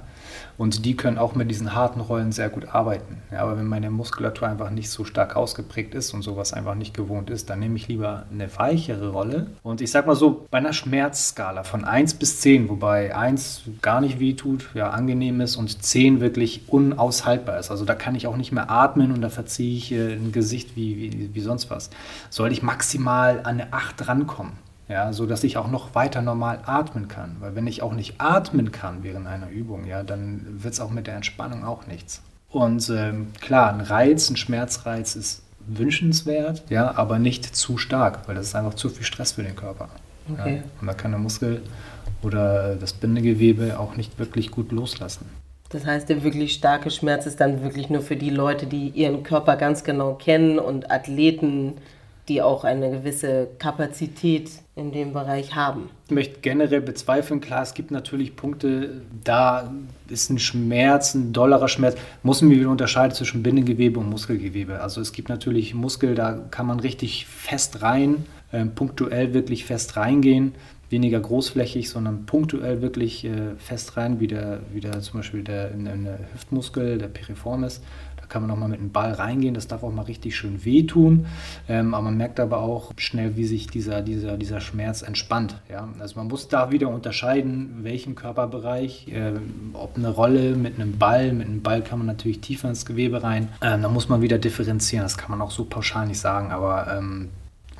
und 0.57 0.85
die 0.85 0.95
können 0.95 1.17
auch 1.17 1.33
mit 1.33 1.49
diesen 1.49 1.73
harten 1.73 2.01
Rollen 2.01 2.31
sehr 2.31 2.49
gut 2.49 2.67
arbeiten. 2.67 3.21
Ja, 3.31 3.39
aber 3.39 3.57
wenn 3.57 3.67
meine 3.67 3.89
Muskulatur 3.89 4.47
einfach 4.47 4.69
nicht 4.69 4.89
so 4.89 5.05
stark 5.05 5.35
ausgeprägt 5.35 5.95
ist 5.95 6.13
und 6.13 6.21
sowas 6.21 6.53
einfach 6.53 6.75
nicht 6.75 6.93
gewohnt 6.93 7.29
ist, 7.29 7.49
dann 7.49 7.59
nehme 7.59 7.77
ich 7.77 7.87
lieber 7.87 8.25
eine 8.31 8.49
weichere 8.57 9.11
Rolle. 9.11 9.47
Und 9.63 9.81
ich 9.81 9.91
sag 9.91 10.07
mal 10.07 10.15
so, 10.15 10.45
bei 10.51 10.57
einer 10.57 10.73
Schmerzskala 10.73 11.63
von 11.63 11.85
1 11.85 12.15
bis 12.15 12.41
10, 12.41 12.69
wobei 12.69 13.15
1 13.15 13.63
gar 13.81 14.01
nicht 14.01 14.19
weh 14.19 14.33
tut, 14.33 14.69
ja, 14.73 14.89
angenehm 14.89 15.41
ist 15.41 15.55
und 15.55 15.83
10 15.83 16.21
wirklich 16.21 16.63
unaushaltbar 16.67 17.59
ist. 17.59 17.71
Also 17.71 17.85
da 17.85 17.95
kann 17.95 18.15
ich 18.15 18.27
auch 18.27 18.37
nicht 18.37 18.51
mehr 18.51 18.69
atmen 18.69 19.11
und 19.11 19.21
da 19.21 19.29
verziehe 19.29 19.77
ich 19.77 19.91
äh, 19.91 20.13
ein 20.13 20.31
Gesicht 20.31 20.75
wie, 20.75 20.97
wie, 20.97 21.29
wie 21.33 21.41
sonst 21.41 21.69
was. 21.69 21.89
Soll 22.29 22.51
ich 22.51 22.61
maximal 22.61 23.39
an 23.39 23.61
eine 23.61 23.73
8 23.73 24.07
rankommen 24.07 24.70
ja, 24.91 25.13
so 25.13 25.25
dass 25.25 25.43
ich 25.43 25.57
auch 25.57 25.69
noch 25.69 25.95
weiter 25.95 26.21
normal 26.21 26.60
atmen 26.65 27.07
kann. 27.07 27.38
Weil 27.39 27.55
wenn 27.55 27.65
ich 27.65 27.81
auch 27.81 27.93
nicht 27.93 28.19
atmen 28.19 28.71
kann 28.71 29.03
während 29.03 29.27
einer 29.27 29.50
Übung, 29.50 29.86
ja, 29.86 30.03
dann 30.03 30.45
wird 30.63 30.74
es 30.74 30.79
auch 30.79 30.91
mit 30.91 31.07
der 31.07 31.15
Entspannung 31.15 31.63
auch 31.63 31.88
nichts. 31.88 32.21
Und 32.50 32.89
ähm, 32.89 33.27
klar, 33.39 33.74
ein 33.74 33.81
Reiz, 33.81 34.29
ein 34.29 34.36
Schmerzreiz 34.36 35.15
ist 35.15 35.43
wünschenswert, 35.65 36.63
ja, 36.69 36.95
aber 36.98 37.17
nicht 37.19 37.55
zu 37.55 37.77
stark, 37.77 38.27
weil 38.27 38.36
das 38.36 38.48
ist 38.48 38.55
einfach 38.55 38.74
zu 38.74 38.89
viel 38.89 39.05
Stress 39.05 39.31
für 39.33 39.43
den 39.43 39.55
Körper. 39.55 39.89
Okay. 40.31 40.57
Ja. 40.57 40.63
Und 40.81 40.88
da 40.88 40.93
kann 40.93 41.12
der 41.12 41.19
Muskel 41.19 41.62
oder 42.21 42.75
das 42.75 42.93
Bindegewebe 42.93 43.79
auch 43.79 43.95
nicht 43.95 44.19
wirklich 44.19 44.51
gut 44.51 44.71
loslassen. 44.71 45.25
Das 45.69 45.86
heißt, 45.86 46.10
der 46.10 46.23
wirklich 46.23 46.54
starke 46.54 46.91
Schmerz 46.91 47.25
ist 47.25 47.39
dann 47.39 47.63
wirklich 47.63 47.89
nur 47.89 48.01
für 48.01 48.17
die 48.17 48.30
Leute, 48.30 48.65
die 48.65 48.89
ihren 48.89 49.23
Körper 49.23 49.56
ganz 49.56 49.86
genau 49.86 50.15
kennen 50.15 50.60
und 50.60 50.91
Athleten, 50.91 51.75
die 52.32 52.41
auch 52.41 52.63
eine 52.63 52.89
gewisse 52.89 53.50
Kapazität 53.60 54.50
in 54.76 54.94
dem 54.94 55.12
Bereich 55.12 55.54
haben. 55.54 55.89
Ich 56.06 56.12
möchte 56.12 56.39
generell 56.39 56.80
bezweifeln, 56.80 57.41
klar, 57.41 57.62
es 57.62 57.74
gibt 57.74 57.91
natürlich 57.91 58.38
Punkte, 58.38 59.02
da 59.24 59.74
ist 60.08 60.30
ein 60.30 60.39
Schmerz, 60.39 61.13
ein 61.13 61.34
dollerer 61.34 61.67
Schmerz, 61.67 61.98
muss 62.24 62.41
man 62.41 62.52
wieder 62.52 62.70
unterscheiden 62.70 63.13
zwischen 63.13 63.44
Bindegewebe 63.44 64.00
und 64.00 64.10
Muskelgewebe. 64.10 64.80
Also 64.80 65.02
es 65.02 65.12
gibt 65.12 65.28
natürlich 65.28 65.74
Muskel, 65.74 66.15
da 66.15 66.39
kann 66.52 66.67
man 66.67 66.80
richtig 66.80 67.26
fest 67.26 67.82
rein, 67.82 68.26
äh, 68.54 68.65
punktuell 68.65 69.34
wirklich 69.34 69.65
fest 69.65 69.98
reingehen, 69.98 70.54
weniger 70.89 71.20
großflächig, 71.20 71.89
sondern 71.89 72.26
punktuell 72.26 72.82
wirklich 72.82 73.26
äh, 73.26 73.56
fest 73.58 73.98
rein, 73.98 74.22
wie 74.22 74.28
der, 74.28 74.62
wie 74.74 74.80
der 74.80 75.02
zum 75.02 75.20
Beispiel 75.20 75.44
der, 75.44 75.70
der 75.72 76.20
Hüftmuskel, 76.34 76.98
der 76.98 77.08
Piriformis 77.08 77.82
kann 78.32 78.41
man 78.41 78.52
auch 78.52 78.58
mal 78.58 78.70
mit 78.70 78.80
einem 78.80 78.91
Ball 78.91 79.12
reingehen, 79.12 79.54
das 79.54 79.67
darf 79.67 79.84
auch 79.84 79.91
mal 79.91 80.04
richtig 80.04 80.36
schön 80.36 80.65
wehtun, 80.65 81.28
ähm, 81.70 81.94
aber 81.94 82.06
man 82.06 82.17
merkt 82.17 82.39
aber 82.39 82.60
auch 82.60 82.94
schnell, 82.98 83.36
wie 83.36 83.46
sich 83.46 83.67
dieser, 83.67 84.02
dieser, 84.02 84.38
dieser 84.38 84.62
Schmerz 84.62 85.04
entspannt. 85.04 85.62
Ja? 85.70 85.88
Also 86.00 86.17
man 86.17 86.28
muss 86.28 86.48
da 86.48 86.72
wieder 86.72 86.89
unterscheiden, 86.89 87.80
welchen 87.82 88.15
Körperbereich, 88.15 89.08
äh, 89.10 89.34
ob 89.74 89.98
eine 89.98 90.10
Rolle 90.10 90.56
mit 90.56 90.80
einem 90.80 90.98
Ball, 90.98 91.34
mit 91.34 91.48
einem 91.48 91.62
Ball 91.62 91.84
kann 91.84 92.00
man 92.00 92.08
natürlich 92.08 92.41
tiefer 92.41 92.70
ins 92.70 92.86
Gewebe 92.86 93.22
rein, 93.22 93.50
ähm, 93.62 93.84
da 93.84 93.89
muss 93.89 94.10
man 94.10 94.22
wieder 94.22 94.39
differenzieren, 94.39 95.04
das 95.04 95.17
kann 95.17 95.30
man 95.32 95.41
auch 95.41 95.52
so 95.52 95.65
pauschal 95.65 96.08
nicht 96.08 96.20
sagen, 96.20 96.52
aber 96.52 96.88
ähm, 96.98 97.30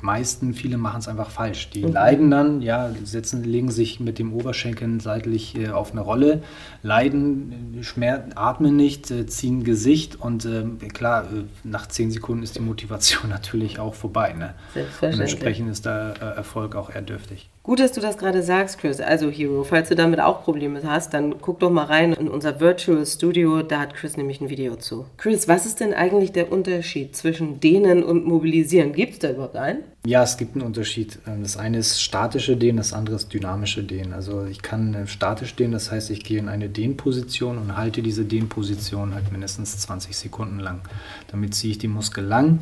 meisten, 0.02 0.54
viele 0.54 0.76
machen 0.76 1.00
es 1.00 1.08
einfach 1.08 1.30
falsch. 1.30 1.70
Die 1.70 1.84
mhm. 1.84 1.92
leiden 1.92 2.30
dann, 2.30 2.62
ja, 2.62 2.90
setzen, 3.04 3.44
legen 3.44 3.70
sich 3.70 4.00
mit 4.00 4.18
dem 4.18 4.32
Oberschenkel 4.32 5.00
seitlich 5.00 5.56
äh, 5.56 5.68
auf 5.68 5.92
eine 5.92 6.00
Rolle, 6.00 6.42
leiden, 6.82 7.78
schmerz, 7.82 8.32
atmen 8.34 8.76
nicht, 8.76 9.10
äh, 9.10 9.26
ziehen 9.26 9.64
Gesicht 9.64 10.20
und 10.20 10.44
äh, 10.44 10.64
klar, 10.88 11.26
nach 11.64 11.86
zehn 11.86 12.10
Sekunden 12.10 12.42
ist 12.42 12.56
die 12.56 12.60
Motivation 12.60 13.28
natürlich 13.30 13.78
auch 13.78 13.94
vorbei. 13.94 14.32
Ne? 14.32 14.54
Und 15.00 15.20
entsprechend 15.20 15.70
ist 15.70 15.86
der 15.86 16.14
äh, 16.20 16.36
Erfolg 16.36 16.74
auch 16.74 16.90
eher 16.90 17.02
dürftig. 17.02 17.48
Gut, 17.64 17.78
dass 17.78 17.92
du 17.92 18.00
das 18.00 18.18
gerade 18.18 18.42
sagst, 18.42 18.78
Chris. 18.78 19.00
Also 19.00 19.30
Hero, 19.30 19.62
falls 19.62 19.88
du 19.88 19.94
damit 19.94 20.18
auch 20.18 20.42
Probleme 20.42 20.80
hast, 20.84 21.14
dann 21.14 21.36
guck 21.40 21.60
doch 21.60 21.70
mal 21.70 21.84
rein 21.84 22.12
in 22.12 22.26
unser 22.26 22.58
Virtual 22.58 23.06
Studio. 23.06 23.62
Da 23.62 23.78
hat 23.78 23.94
Chris 23.94 24.16
nämlich 24.16 24.40
ein 24.40 24.50
Video 24.50 24.74
zu. 24.74 25.06
Chris, 25.16 25.46
was 25.46 25.64
ist 25.64 25.78
denn 25.78 25.94
eigentlich 25.94 26.32
der 26.32 26.50
Unterschied 26.50 27.14
zwischen 27.14 27.60
Dehnen 27.60 28.02
und 28.02 28.24
Mobilisieren? 28.24 28.92
Gibt 28.92 29.12
es 29.12 29.18
da 29.20 29.30
überhaupt 29.30 29.54
einen? 29.54 29.84
Ja, 30.04 30.24
es 30.24 30.36
gibt 30.36 30.56
einen 30.56 30.64
Unterschied. 30.64 31.20
Ähm, 31.26 31.42
das 31.42 31.56
eine 31.56 31.78
ist 31.78 32.02
statische 32.02 32.56
Dehnen, 32.56 32.78
das 32.78 32.92
andere 32.92 33.16
ist 33.16 33.32
dynamische 33.32 33.84
Dehnen. 33.84 34.12
Also 34.12 34.44
ich 34.46 34.60
kann 34.60 34.94
äh, 34.94 35.06
statisch 35.06 35.54
dehnen, 35.54 35.72
das 35.72 35.92
heißt, 35.92 36.10
ich 36.10 36.24
gehe 36.24 36.38
in 36.38 36.48
eine 36.48 36.68
Dehnposition 36.68 37.56
und 37.56 37.76
halte 37.76 38.02
diese 38.02 38.24
Dehnposition 38.24 39.14
halt 39.14 39.30
mindestens 39.30 39.78
20 39.78 40.16
Sekunden 40.16 40.58
lang. 40.58 40.80
Damit 41.28 41.54
ziehe 41.54 41.70
ich 41.70 41.78
die 41.78 41.88
Muskel 41.88 42.24
lang 42.24 42.60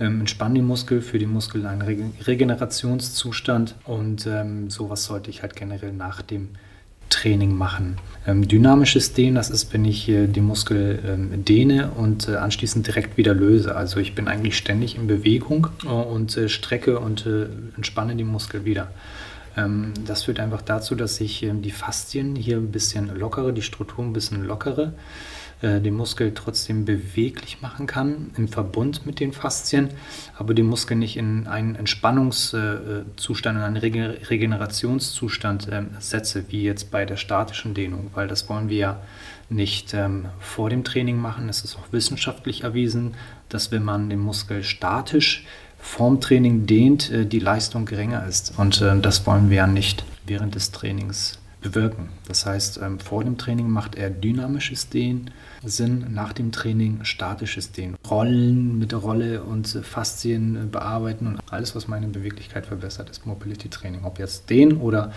ähm, 0.00 0.20
entspanne 0.20 0.56
den 0.56 0.66
Muskel, 0.66 1.00
für 1.00 1.18
den 1.18 1.32
Muskel 1.32 1.66
einen 1.66 1.82
Re 1.82 1.96
Regenerationszustand 2.26 3.76
und 3.84 4.26
ähm, 4.26 4.70
sowas 4.70 5.04
sollte 5.04 5.30
ich 5.30 5.42
halt 5.42 5.54
generell 5.56 5.92
nach 5.92 6.22
dem 6.22 6.50
Training 7.12 7.54
machen. 7.54 7.98
Ähm, 8.26 8.46
dynamisches 8.46 9.14
Dehnen, 9.14 9.34
das 9.34 9.50
ist, 9.50 9.72
wenn 9.72 9.84
ich 9.84 10.08
äh, 10.08 10.26
den 10.26 10.44
Muskel 10.44 11.00
ähm, 11.04 11.44
dehne 11.44 11.90
und 11.90 12.28
äh, 12.28 12.36
anschließend 12.36 12.86
direkt 12.86 13.16
wieder 13.16 13.34
löse. 13.34 13.74
Also 13.74 13.98
ich 13.98 14.14
bin 14.14 14.28
eigentlich 14.28 14.56
ständig 14.56 14.96
in 14.96 15.06
Bewegung 15.06 15.68
äh, 15.84 15.88
und 15.88 16.38
strecke 16.46 16.98
und 17.00 17.26
entspanne 17.76 18.16
den 18.16 18.28
Muskel 18.28 18.64
wieder. 18.64 18.92
Ähm, 19.56 19.92
das 20.06 20.22
führt 20.22 20.40
einfach 20.40 20.62
dazu, 20.62 20.94
dass 20.94 21.20
ich 21.20 21.46
die 21.50 21.70
Faszien 21.70 22.36
hier 22.36 22.56
ein 22.56 22.70
bisschen 22.70 23.14
lockere, 23.16 23.52
die 23.52 23.62
Struktur 23.62 24.04
ein 24.04 24.12
bisschen 24.12 24.44
lockere 24.44 24.92
äh, 25.62 25.80
den 25.80 25.94
Muskel 25.94 26.32
trotzdem 26.34 26.84
beweglich 26.84 27.62
machen 27.62 27.86
kann 27.86 28.32
im 28.36 28.48
Verbund 28.48 29.06
mit 29.06 29.20
den 29.20 29.32
Faszien, 29.32 29.88
aber 30.36 30.54
den 30.54 30.66
Muskel 30.66 30.96
nicht 30.96 31.16
in 31.16 31.46
einen 31.46 31.76
Entspannungszustand, 31.76 33.58
in 33.58 33.62
einen 33.62 33.76
Regenerationszustand 33.76 35.68
ähm, 35.70 35.90
setze, 36.00 36.44
wie 36.48 36.64
jetzt 36.64 36.90
bei 36.90 37.04
der 37.04 37.16
statischen 37.16 37.74
Dehnung, 37.74 38.10
weil 38.14 38.28
das 38.28 38.48
wollen 38.48 38.68
wir 38.68 38.76
ja 38.76 39.00
nicht 39.48 39.94
ähm, 39.94 40.26
vor 40.40 40.68
dem 40.70 40.84
Training 40.84 41.16
machen. 41.16 41.48
Es 41.48 41.62
ist 41.62 41.76
auch 41.76 41.92
wissenschaftlich 41.92 42.64
erwiesen, 42.64 43.14
dass 43.48 43.70
wenn 43.70 43.84
man 43.84 44.10
den 44.10 44.20
Muskel 44.20 44.64
statisch 44.64 45.46
vorm 45.78 46.20
Training 46.20 46.66
dehnt, 46.66 47.10
äh, 47.10 47.26
die 47.26 47.38
Leistung 47.38 47.84
geringer 47.84 48.26
ist. 48.26 48.54
Und 48.56 48.80
äh, 48.80 48.98
das 48.98 49.26
wollen 49.26 49.50
wir 49.50 49.58
ja 49.58 49.66
nicht 49.66 50.04
während 50.26 50.54
des 50.54 50.70
Trainings 50.70 51.38
bewirken. 51.60 52.08
Das 52.26 52.46
heißt, 52.46 52.80
ähm, 52.82 52.98
vor 52.98 53.24
dem 53.24 53.38
Training 53.38 53.68
macht 53.68 53.94
er 53.94 54.10
dynamisches 54.10 54.88
Dehnen 54.88 55.30
Sinn, 55.64 56.06
nach 56.12 56.32
dem 56.32 56.52
Training 56.52 57.04
statisches 57.04 57.72
Dehnen. 57.72 57.96
Rollen 58.08 58.78
mit 58.78 58.92
der 58.92 58.98
Rolle 58.98 59.42
und 59.42 59.66
Faszien 59.68 60.70
bearbeiten 60.70 61.26
und 61.26 61.40
alles, 61.50 61.74
was 61.74 61.88
meine 61.88 62.08
Beweglichkeit 62.08 62.66
verbessert, 62.66 63.10
ist 63.10 63.26
Mobility 63.26 63.68
Training. 63.68 64.04
Ob 64.04 64.18
jetzt 64.18 64.50
Dehnen 64.50 64.78
oder 64.78 65.12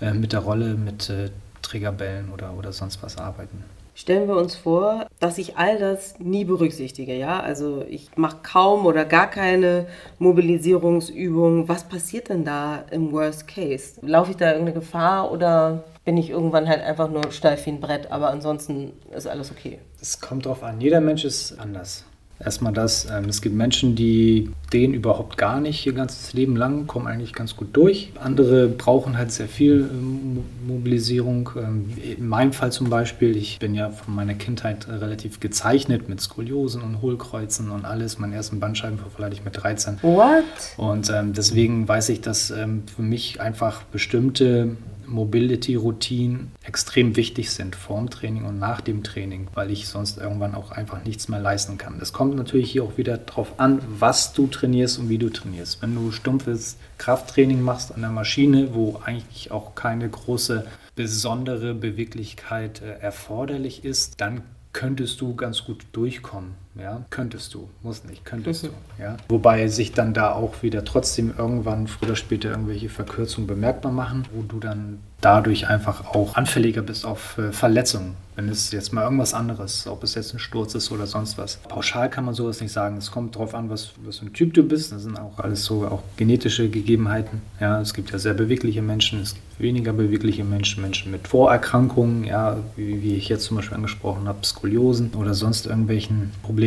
äh, 0.00 0.12
mit 0.12 0.32
der 0.32 0.40
Rolle, 0.40 0.74
mit 0.74 1.10
äh, 1.10 1.30
Trägerbällen 1.62 2.30
oder, 2.32 2.54
oder 2.56 2.72
sonst 2.72 3.02
was 3.02 3.18
arbeiten. 3.18 3.64
Stellen 3.96 4.26
wir 4.26 4.36
uns 4.36 4.56
vor, 4.56 5.06
dass 5.20 5.38
ich 5.38 5.56
all 5.56 5.78
das 5.78 6.18
nie 6.18 6.44
berücksichtige, 6.44 7.14
ja? 7.16 7.38
Also 7.38 7.84
ich 7.88 8.10
mache 8.16 8.38
kaum 8.42 8.86
oder 8.86 9.04
gar 9.04 9.30
keine 9.30 9.86
Mobilisierungsübungen. 10.18 11.68
Was 11.68 11.84
passiert 11.84 12.28
denn 12.28 12.44
da 12.44 12.84
im 12.90 13.12
Worst 13.12 13.46
Case? 13.46 14.00
Laufe 14.02 14.32
ich 14.32 14.36
da 14.36 14.50
irgendeine 14.50 14.80
Gefahr 14.80 15.30
oder 15.30 15.84
bin 16.04 16.16
ich 16.16 16.30
irgendwann 16.30 16.68
halt 16.68 16.82
einfach 16.82 17.10
nur 17.10 17.30
steif 17.32 17.66
wie 17.66 17.70
ein 17.70 17.80
Brett, 17.80 18.10
aber 18.10 18.30
ansonsten 18.30 18.92
ist 19.16 19.26
alles 19.26 19.50
okay? 19.50 19.78
Es 20.00 20.20
kommt 20.20 20.46
drauf 20.46 20.62
an. 20.62 20.80
Jeder 20.80 21.00
Mensch 21.00 21.24
ist 21.24 21.58
anders. 21.58 22.04
Erstmal 22.44 22.72
das, 22.72 23.06
ähm, 23.10 23.28
es 23.28 23.40
gibt 23.40 23.54
Menschen, 23.54 23.94
die 23.94 24.50
den 24.72 24.92
überhaupt 24.92 25.38
gar 25.38 25.60
nicht 25.60 25.86
ihr 25.86 25.92
ganzes 25.92 26.32
Leben 26.32 26.56
lang, 26.56 26.88
kommen 26.88 27.06
eigentlich 27.06 27.32
ganz 27.32 27.54
gut 27.54 27.68
durch. 27.74 28.12
Andere 28.20 28.66
brauchen 28.66 29.16
halt 29.16 29.30
sehr 29.30 29.46
viel 29.46 29.88
ähm, 29.90 30.44
Mobilisierung. 30.66 31.50
Ähm, 31.56 31.92
in 32.02 32.26
meinem 32.26 32.52
Fall 32.52 32.72
zum 32.72 32.90
Beispiel, 32.90 33.36
ich 33.36 33.60
bin 33.60 33.74
ja 33.74 33.90
von 33.90 34.14
meiner 34.14 34.34
Kindheit 34.34 34.88
relativ 34.88 35.38
gezeichnet 35.38 36.08
mit 36.08 36.20
Skoliosen 36.20 36.82
und 36.82 37.02
Hohlkreuzen 37.02 37.70
und 37.70 37.84
alles. 37.84 38.18
Meinen 38.18 38.32
ersten 38.32 38.58
Bandscheibenvorfall 38.58 39.26
hatte 39.26 39.36
ich 39.36 39.44
mit 39.44 39.62
13. 39.62 39.98
What? 40.02 40.42
Und 40.76 41.10
ähm, 41.10 41.34
deswegen 41.34 41.86
weiß 41.86 42.08
ich, 42.08 42.20
dass 42.20 42.50
ähm, 42.50 42.82
für 42.94 43.02
mich 43.02 43.40
einfach 43.40 43.84
bestimmte 43.84 44.76
Mobility-Routinen 45.06 46.52
extrem 46.62 47.16
wichtig 47.16 47.50
sind 47.50 47.76
vor 47.76 47.98
dem 47.98 48.10
Training 48.10 48.44
und 48.44 48.58
nach 48.58 48.80
dem 48.80 49.02
Training, 49.02 49.48
weil 49.54 49.70
ich 49.70 49.88
sonst 49.88 50.18
irgendwann 50.18 50.54
auch 50.54 50.70
einfach 50.70 51.04
nichts 51.04 51.28
mehr 51.28 51.40
leisten 51.40 51.78
kann. 51.78 51.98
Das 51.98 52.12
kommt 52.12 52.36
natürlich 52.36 52.70
hier 52.70 52.84
auch 52.84 52.96
wieder 52.96 53.18
darauf 53.18 53.58
an, 53.60 53.80
was 53.98 54.32
du 54.32 54.46
trainierst 54.46 54.98
und 54.98 55.08
wie 55.08 55.18
du 55.18 55.30
trainierst. 55.30 55.82
Wenn 55.82 55.94
du 55.94 56.12
stumpfes 56.12 56.76
Krafttraining 56.98 57.60
machst 57.60 57.94
an 57.94 58.00
der 58.00 58.10
Maschine, 58.10 58.74
wo 58.74 59.00
eigentlich 59.04 59.50
auch 59.50 59.74
keine 59.74 60.08
große 60.08 60.66
besondere 60.94 61.74
Beweglichkeit 61.74 62.80
äh, 62.82 62.98
erforderlich 63.00 63.84
ist, 63.84 64.20
dann 64.20 64.42
könntest 64.72 65.20
du 65.20 65.34
ganz 65.34 65.64
gut 65.64 65.86
durchkommen. 65.92 66.63
Ja, 66.76 67.04
könntest 67.10 67.54
du, 67.54 67.68
muss 67.82 68.04
nicht, 68.04 68.24
könntest 68.24 68.64
mhm. 68.64 68.68
du. 68.68 69.02
Ja, 69.02 69.16
wobei 69.28 69.68
sich 69.68 69.92
dann 69.92 70.12
da 70.12 70.32
auch 70.32 70.62
wieder 70.62 70.84
trotzdem 70.84 71.32
irgendwann 71.36 71.86
früher 71.86 72.08
oder 72.08 72.16
später 72.16 72.50
irgendwelche 72.50 72.88
Verkürzungen 72.88 73.46
bemerkbar 73.46 73.92
machen, 73.92 74.24
wo 74.32 74.42
du 74.42 74.58
dann 74.58 74.98
dadurch 75.24 75.68
einfach 75.68 76.14
auch 76.14 76.34
anfälliger 76.34 76.82
bist 76.82 77.06
auf 77.06 77.38
äh, 77.38 77.52
Verletzungen. 77.52 78.16
Wenn 78.36 78.48
es 78.48 78.72
jetzt 78.72 78.92
mal 78.92 79.04
irgendwas 79.04 79.32
anderes, 79.32 79.86
ob 79.86 80.02
es 80.02 80.16
jetzt 80.16 80.34
ein 80.34 80.40
Sturz 80.40 80.74
ist 80.74 80.90
oder 80.90 81.06
sonst 81.06 81.38
was. 81.38 81.56
Pauschal 81.68 82.10
kann 82.10 82.24
man 82.24 82.34
sowas 82.34 82.60
nicht 82.60 82.72
sagen. 82.72 82.96
Es 82.96 83.12
kommt 83.12 83.36
darauf 83.36 83.54
an, 83.54 83.70
was, 83.70 83.92
was 84.04 84.18
für 84.18 84.26
ein 84.26 84.32
Typ 84.32 84.54
du 84.54 84.64
bist. 84.64 84.90
Das 84.90 85.04
sind 85.04 85.16
auch 85.16 85.38
alles 85.38 85.64
so 85.64 85.86
auch 85.86 86.02
genetische 86.16 86.68
Gegebenheiten. 86.68 87.42
Ja, 87.60 87.80
es 87.80 87.94
gibt 87.94 88.10
ja 88.10 88.18
sehr 88.18 88.34
bewegliche 88.34 88.82
Menschen, 88.82 89.20
es 89.20 89.34
gibt 89.34 89.60
weniger 89.60 89.92
bewegliche 89.92 90.42
Menschen, 90.42 90.82
Menschen 90.82 91.12
mit 91.12 91.28
Vorerkrankungen, 91.28 92.24
ja, 92.24 92.56
wie, 92.74 93.02
wie 93.02 93.14
ich 93.14 93.28
jetzt 93.28 93.44
zum 93.44 93.56
Beispiel 93.56 93.76
angesprochen 93.76 94.26
habe, 94.26 94.44
Skoliosen 94.44 95.12
oder 95.14 95.34
sonst 95.34 95.66
irgendwelchen 95.66 96.32
Problemen. 96.42 96.63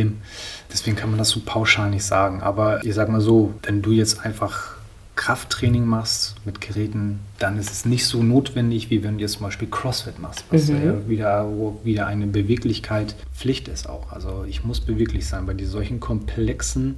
Deswegen 0.72 0.96
kann 0.96 1.10
man 1.10 1.18
das 1.18 1.30
so 1.30 1.40
pauschal 1.44 1.90
nicht 1.90 2.04
sagen. 2.04 2.42
Aber 2.42 2.84
ich 2.84 2.94
sag 2.94 3.08
mal 3.08 3.20
so, 3.20 3.54
wenn 3.62 3.82
du 3.82 3.92
jetzt 3.92 4.24
einfach 4.24 4.78
Krafttraining 5.18 5.84
machst 5.84 6.36
mit 6.44 6.60
Geräten, 6.60 7.18
dann 7.40 7.58
ist 7.58 7.72
es 7.72 7.84
nicht 7.84 8.06
so 8.06 8.22
notwendig, 8.22 8.88
wie 8.88 9.02
wenn 9.02 9.16
du 9.16 9.22
jetzt 9.22 9.34
zum 9.34 9.42
Beispiel 9.42 9.68
CrossFit 9.68 10.20
machst, 10.20 10.44
was 10.50 10.68
mhm. 10.68 10.84
ja 10.84 11.08
wieder, 11.08 11.48
wo 11.48 11.80
wieder 11.82 12.06
eine 12.06 12.28
Beweglichkeit 12.28 13.16
Pflicht 13.34 13.66
ist 13.66 13.88
auch. 13.88 14.12
Also 14.12 14.44
ich 14.48 14.64
muss 14.64 14.80
beweglich 14.80 15.26
sein. 15.26 15.44
Bei 15.44 15.56
solchen 15.64 15.98
komplexen 15.98 16.96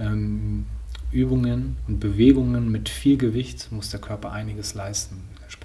ähm, 0.00 0.66
Übungen 1.12 1.76
und 1.86 2.00
Bewegungen 2.00 2.72
mit 2.72 2.88
viel 2.88 3.16
Gewicht 3.16 3.70
muss 3.70 3.90
der 3.90 4.00
Körper 4.00 4.32
einiges 4.32 4.74
leisten. 4.74 5.22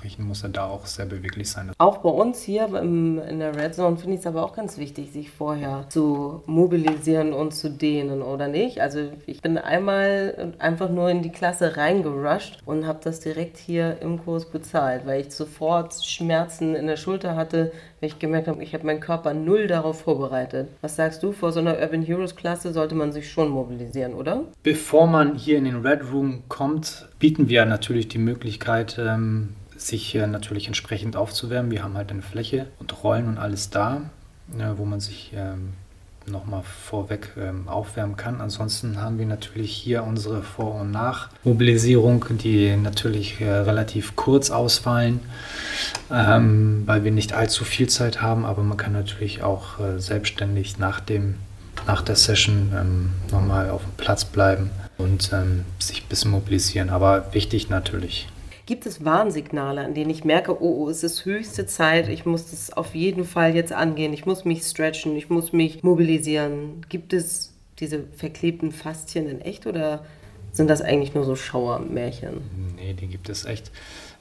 Entsprechend 0.07 0.27
muss 0.29 0.43
er 0.43 0.49
da 0.49 0.67
auch 0.67 0.85
sehr 0.85 1.05
beweglich 1.05 1.49
sein. 1.49 1.73
Auch 1.77 1.97
bei 1.97 2.09
uns 2.09 2.41
hier 2.41 2.67
im, 2.67 3.19
in 3.19 3.39
der 3.39 3.53
Red 3.57 3.75
Zone 3.75 3.97
finde 3.97 4.13
ich 4.13 4.21
es 4.21 4.25
aber 4.25 4.45
auch 4.45 4.55
ganz 4.55 4.77
wichtig, 4.77 5.11
sich 5.11 5.29
vorher 5.29 5.85
zu 5.89 6.43
mobilisieren 6.45 7.33
und 7.33 7.53
zu 7.53 7.69
dehnen, 7.69 8.21
oder 8.21 8.47
nicht? 8.47 8.79
Also 8.79 8.99
ich 9.25 9.41
bin 9.41 9.57
einmal 9.57 10.53
einfach 10.59 10.89
nur 10.89 11.09
in 11.09 11.23
die 11.23 11.31
Klasse 11.31 11.75
reingerusht 11.75 12.59
und 12.65 12.87
habe 12.87 12.99
das 13.03 13.19
direkt 13.19 13.57
hier 13.57 13.97
im 14.01 14.23
Kurs 14.23 14.45
bezahlt, 14.45 15.05
weil 15.05 15.25
ich 15.25 15.31
sofort 15.31 15.93
Schmerzen 15.93 16.73
in 16.73 16.87
der 16.87 16.95
Schulter 16.95 17.35
hatte, 17.35 17.73
weil 17.99 18.07
ich 18.07 18.17
gemerkt 18.17 18.47
habe, 18.47 18.63
ich 18.63 18.73
habe 18.73 18.85
meinen 18.85 19.01
Körper 19.01 19.33
null 19.33 19.67
darauf 19.67 19.99
vorbereitet. 19.99 20.69
Was 20.79 20.95
sagst 20.95 21.21
du, 21.21 21.33
vor 21.33 21.51
so 21.51 21.59
einer 21.59 21.79
Urban 21.79 22.01
Heroes 22.01 22.37
Klasse 22.37 22.71
sollte 22.71 22.95
man 22.95 23.11
sich 23.11 23.29
schon 23.29 23.49
mobilisieren, 23.49 24.13
oder? 24.13 24.43
Bevor 24.63 25.05
man 25.05 25.35
hier 25.35 25.57
in 25.57 25.65
den 25.65 25.85
Red 25.85 26.13
Room 26.13 26.43
kommt, 26.47 27.09
bieten 27.19 27.49
wir 27.49 27.65
natürlich 27.65 28.07
die 28.07 28.19
Möglichkeit, 28.19 28.97
ähm, 28.97 29.49
sich 29.77 30.13
natürlich 30.15 30.67
entsprechend 30.67 31.15
aufzuwärmen. 31.15 31.71
Wir 31.71 31.83
haben 31.83 31.95
halt 31.95 32.11
eine 32.11 32.21
Fläche 32.21 32.67
und 32.79 33.03
Rollen 33.03 33.27
und 33.27 33.37
alles 33.37 33.69
da, 33.69 34.01
wo 34.77 34.85
man 34.85 34.99
sich 34.99 35.31
ähm, 35.35 35.73
nochmal 36.29 36.63
vorweg 36.63 37.29
ähm, 37.37 37.67
aufwärmen 37.67 38.17
kann. 38.17 38.41
Ansonsten 38.41 39.01
haben 39.01 39.17
wir 39.17 39.25
natürlich 39.25 39.71
hier 39.71 40.03
unsere 40.03 40.43
Vor- 40.43 40.75
und 40.75 40.91
Nachmobilisierung, 40.91 42.25
die 42.41 42.75
natürlich 42.75 43.39
äh, 43.39 43.49
relativ 43.49 44.15
kurz 44.15 44.51
ausfallen, 44.51 45.19
ähm, 46.11 46.83
weil 46.85 47.03
wir 47.03 47.11
nicht 47.11 47.33
allzu 47.33 47.63
viel 47.63 47.87
Zeit 47.87 48.21
haben, 48.21 48.45
aber 48.45 48.63
man 48.63 48.77
kann 48.77 48.93
natürlich 48.93 49.41
auch 49.41 49.79
äh, 49.79 49.99
selbstständig 49.99 50.77
nach, 50.79 50.99
dem, 50.99 51.35
nach 51.85 52.01
der 52.01 52.15
Session 52.15 53.11
nochmal 53.31 53.69
auf 53.69 53.83
dem 53.83 53.93
Platz 53.97 54.25
bleiben 54.25 54.69
und 54.97 55.31
ähm, 55.33 55.63
sich 55.79 56.03
ein 56.03 56.09
bisschen 56.09 56.31
mobilisieren. 56.31 56.89
Aber 56.89 57.33
wichtig 57.33 57.69
natürlich, 57.69 58.27
Gibt 58.67 58.85
es 58.85 59.05
Warnsignale, 59.05 59.79
an 59.79 59.93
denen 59.93 60.09
ich 60.09 60.25
merke, 60.25 60.61
oh, 60.61 60.83
oh, 60.83 60.89
es 60.89 61.01
ist 61.01 61.23
höchste 61.23 61.65
Zeit, 61.67 62.09
ich 62.09 62.25
muss 62.25 62.51
das 62.51 62.73
auf 62.73 62.95
jeden 62.95 63.23
Fall 63.23 63.55
jetzt 63.55 63.71
angehen, 63.71 64.11
ich 64.11 64.25
muss 64.25 64.43
mich 64.43 64.61
stretchen, 64.63 65.15
ich 65.15 65.29
muss 65.29 65.53
mich 65.53 65.83
mobilisieren? 65.83 66.85
Gibt 66.89 67.13
es 67.13 67.53
diese 67.79 68.03
verklebten 68.17 68.73
Faszien 68.73 69.29
in 69.29 69.39
echt 69.39 69.67
oder 69.67 70.03
sind 70.51 70.69
das 70.69 70.81
eigentlich 70.81 71.13
nur 71.13 71.23
so 71.23 71.37
Schauermärchen? 71.37 72.41
Nee, 72.75 72.93
die 72.93 73.07
gibt 73.07 73.29
es 73.29 73.45
echt. 73.45 73.71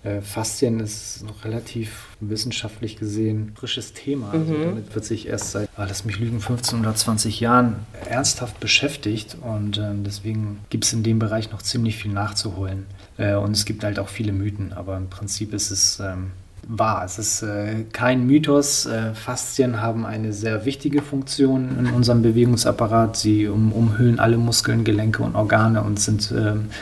Äh, 0.06 0.20
Faszien 0.22 0.78
ist 0.80 1.24
noch 1.24 1.44
relativ 1.44 2.06
wissenschaftlich 2.20 2.96
gesehen 2.96 3.52
frisches 3.56 3.92
Thema. 3.92 4.30
Also 4.30 4.52
mhm. 4.52 4.64
damit 4.64 4.94
wird 4.94 5.04
sich 5.04 5.26
erst 5.26 5.52
seit, 5.52 5.68
ah, 5.76 5.84
lass 5.88 6.04
mich 6.04 6.18
lügen, 6.18 6.40
15 6.40 6.80
oder 6.80 6.94
20 6.94 7.40
Jahren 7.40 7.76
ernsthaft 8.08 8.60
beschäftigt 8.60 9.36
und 9.40 9.78
äh, 9.78 9.90
deswegen 10.04 10.60
gibt 10.70 10.84
es 10.84 10.92
in 10.92 11.02
dem 11.02 11.18
Bereich 11.18 11.50
noch 11.50 11.62
ziemlich 11.62 11.96
viel 11.96 12.12
nachzuholen. 12.12 12.86
Äh, 13.16 13.34
und 13.34 13.52
es 13.52 13.64
gibt 13.64 13.82
halt 13.82 13.98
auch 13.98 14.08
viele 14.08 14.32
Mythen, 14.32 14.72
aber 14.72 14.96
im 14.96 15.08
Prinzip 15.08 15.52
ist 15.52 15.70
es 15.70 15.98
ähm, 15.98 16.30
wahr. 16.68 17.04
Es 17.04 17.18
ist 17.18 17.42
äh, 17.42 17.84
kein 17.92 18.26
Mythos. 18.26 18.86
Äh, 18.86 19.14
Faszien 19.14 19.80
haben 19.80 20.06
eine 20.06 20.32
sehr 20.32 20.64
wichtige 20.64 21.02
Funktion 21.02 21.78
in 21.78 21.86
unserem 21.90 22.22
Bewegungsapparat. 22.22 23.16
Sie 23.16 23.48
um, 23.48 23.72
umhüllen 23.72 24.18
alle 24.20 24.36
Muskeln, 24.36 24.84
Gelenke 24.84 25.22
und 25.22 25.34
Organe 25.34 25.82
und 25.82 25.98
sind 25.98 26.32
ähm, 26.36 26.36
äh, 26.38 26.74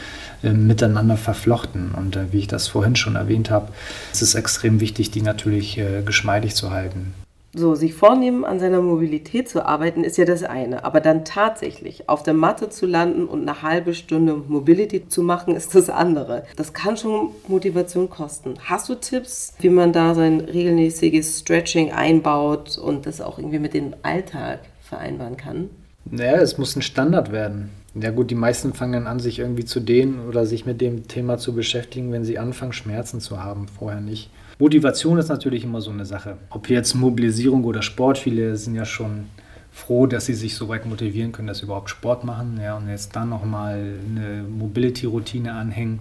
miteinander 0.52 1.16
verflochten. 1.16 1.92
Und 1.92 2.16
äh, 2.16 2.32
wie 2.32 2.38
ich 2.38 2.48
das 2.48 2.68
vorhin 2.68 2.96
schon 2.96 3.16
erwähnt 3.16 3.50
habe, 3.50 3.68
ist 4.12 4.22
es 4.22 4.34
extrem 4.34 4.80
wichtig, 4.80 5.10
die 5.10 5.22
natürlich 5.22 5.78
äh, 5.78 6.02
geschmeidig 6.04 6.54
zu 6.54 6.70
halten. 6.70 7.14
So, 7.56 7.76
sich 7.76 7.94
vornehmen, 7.94 8.44
an 8.44 8.58
seiner 8.58 8.82
Mobilität 8.82 9.48
zu 9.48 9.64
arbeiten, 9.64 10.02
ist 10.02 10.18
ja 10.18 10.24
das 10.24 10.42
eine. 10.42 10.84
Aber 10.84 11.00
dann 11.00 11.24
tatsächlich 11.24 12.08
auf 12.08 12.24
der 12.24 12.34
Matte 12.34 12.68
zu 12.68 12.84
landen 12.84 13.26
und 13.26 13.42
eine 13.42 13.62
halbe 13.62 13.94
Stunde 13.94 14.34
Mobility 14.34 15.06
zu 15.06 15.22
machen, 15.22 15.54
ist 15.54 15.72
das 15.72 15.88
andere. 15.88 16.42
Das 16.56 16.72
kann 16.72 16.96
schon 16.96 17.30
Motivation 17.46 18.10
kosten. 18.10 18.54
Hast 18.64 18.88
du 18.88 18.96
Tipps, 18.96 19.54
wie 19.60 19.68
man 19.68 19.92
da 19.92 20.16
sein 20.16 20.40
regelmäßiges 20.40 21.40
Stretching 21.40 21.92
einbaut 21.92 22.76
und 22.76 23.06
das 23.06 23.20
auch 23.20 23.38
irgendwie 23.38 23.60
mit 23.60 23.72
dem 23.72 23.94
Alltag 24.02 24.58
vereinbaren 24.80 25.36
kann? 25.36 25.70
Naja, 26.06 26.38
es 26.38 26.58
muss 26.58 26.74
ein 26.74 26.82
Standard 26.82 27.30
werden. 27.30 27.70
Ja 27.94 28.10
gut, 28.10 28.30
die 28.30 28.34
meisten 28.34 28.72
fangen 28.72 29.06
an, 29.06 29.20
sich 29.20 29.38
irgendwie 29.38 29.64
zu 29.64 29.78
dehnen 29.78 30.26
oder 30.28 30.46
sich 30.46 30.66
mit 30.66 30.80
dem 30.80 31.06
Thema 31.06 31.38
zu 31.38 31.54
beschäftigen, 31.54 32.10
wenn 32.10 32.24
sie 32.24 32.40
anfangen, 32.40 32.72
Schmerzen 32.72 33.20
zu 33.20 33.42
haben, 33.42 33.68
vorher 33.68 34.00
nicht. 34.00 34.30
Motivation 34.58 35.18
ist 35.18 35.28
natürlich 35.28 35.62
immer 35.62 35.80
so 35.80 35.90
eine 35.90 36.04
Sache. 36.04 36.38
Ob 36.50 36.68
jetzt 36.68 36.94
Mobilisierung 36.94 37.64
oder 37.64 37.82
Sport, 37.82 38.18
viele 38.18 38.56
sind 38.56 38.74
ja 38.74 38.84
schon 38.84 39.26
froh, 39.70 40.06
dass 40.06 40.26
sie 40.26 40.34
sich 40.34 40.56
so 40.56 40.68
weit 40.68 40.86
motivieren 40.86 41.30
können, 41.30 41.46
dass 41.46 41.58
sie 41.58 41.66
überhaupt 41.66 41.90
Sport 41.90 42.24
machen. 42.24 42.58
Ja, 42.60 42.76
und 42.76 42.88
jetzt 42.88 43.14
dann 43.14 43.28
nochmal 43.28 43.94
eine 44.10 44.42
Mobility-Routine 44.42 45.52
anhängen, 45.52 46.00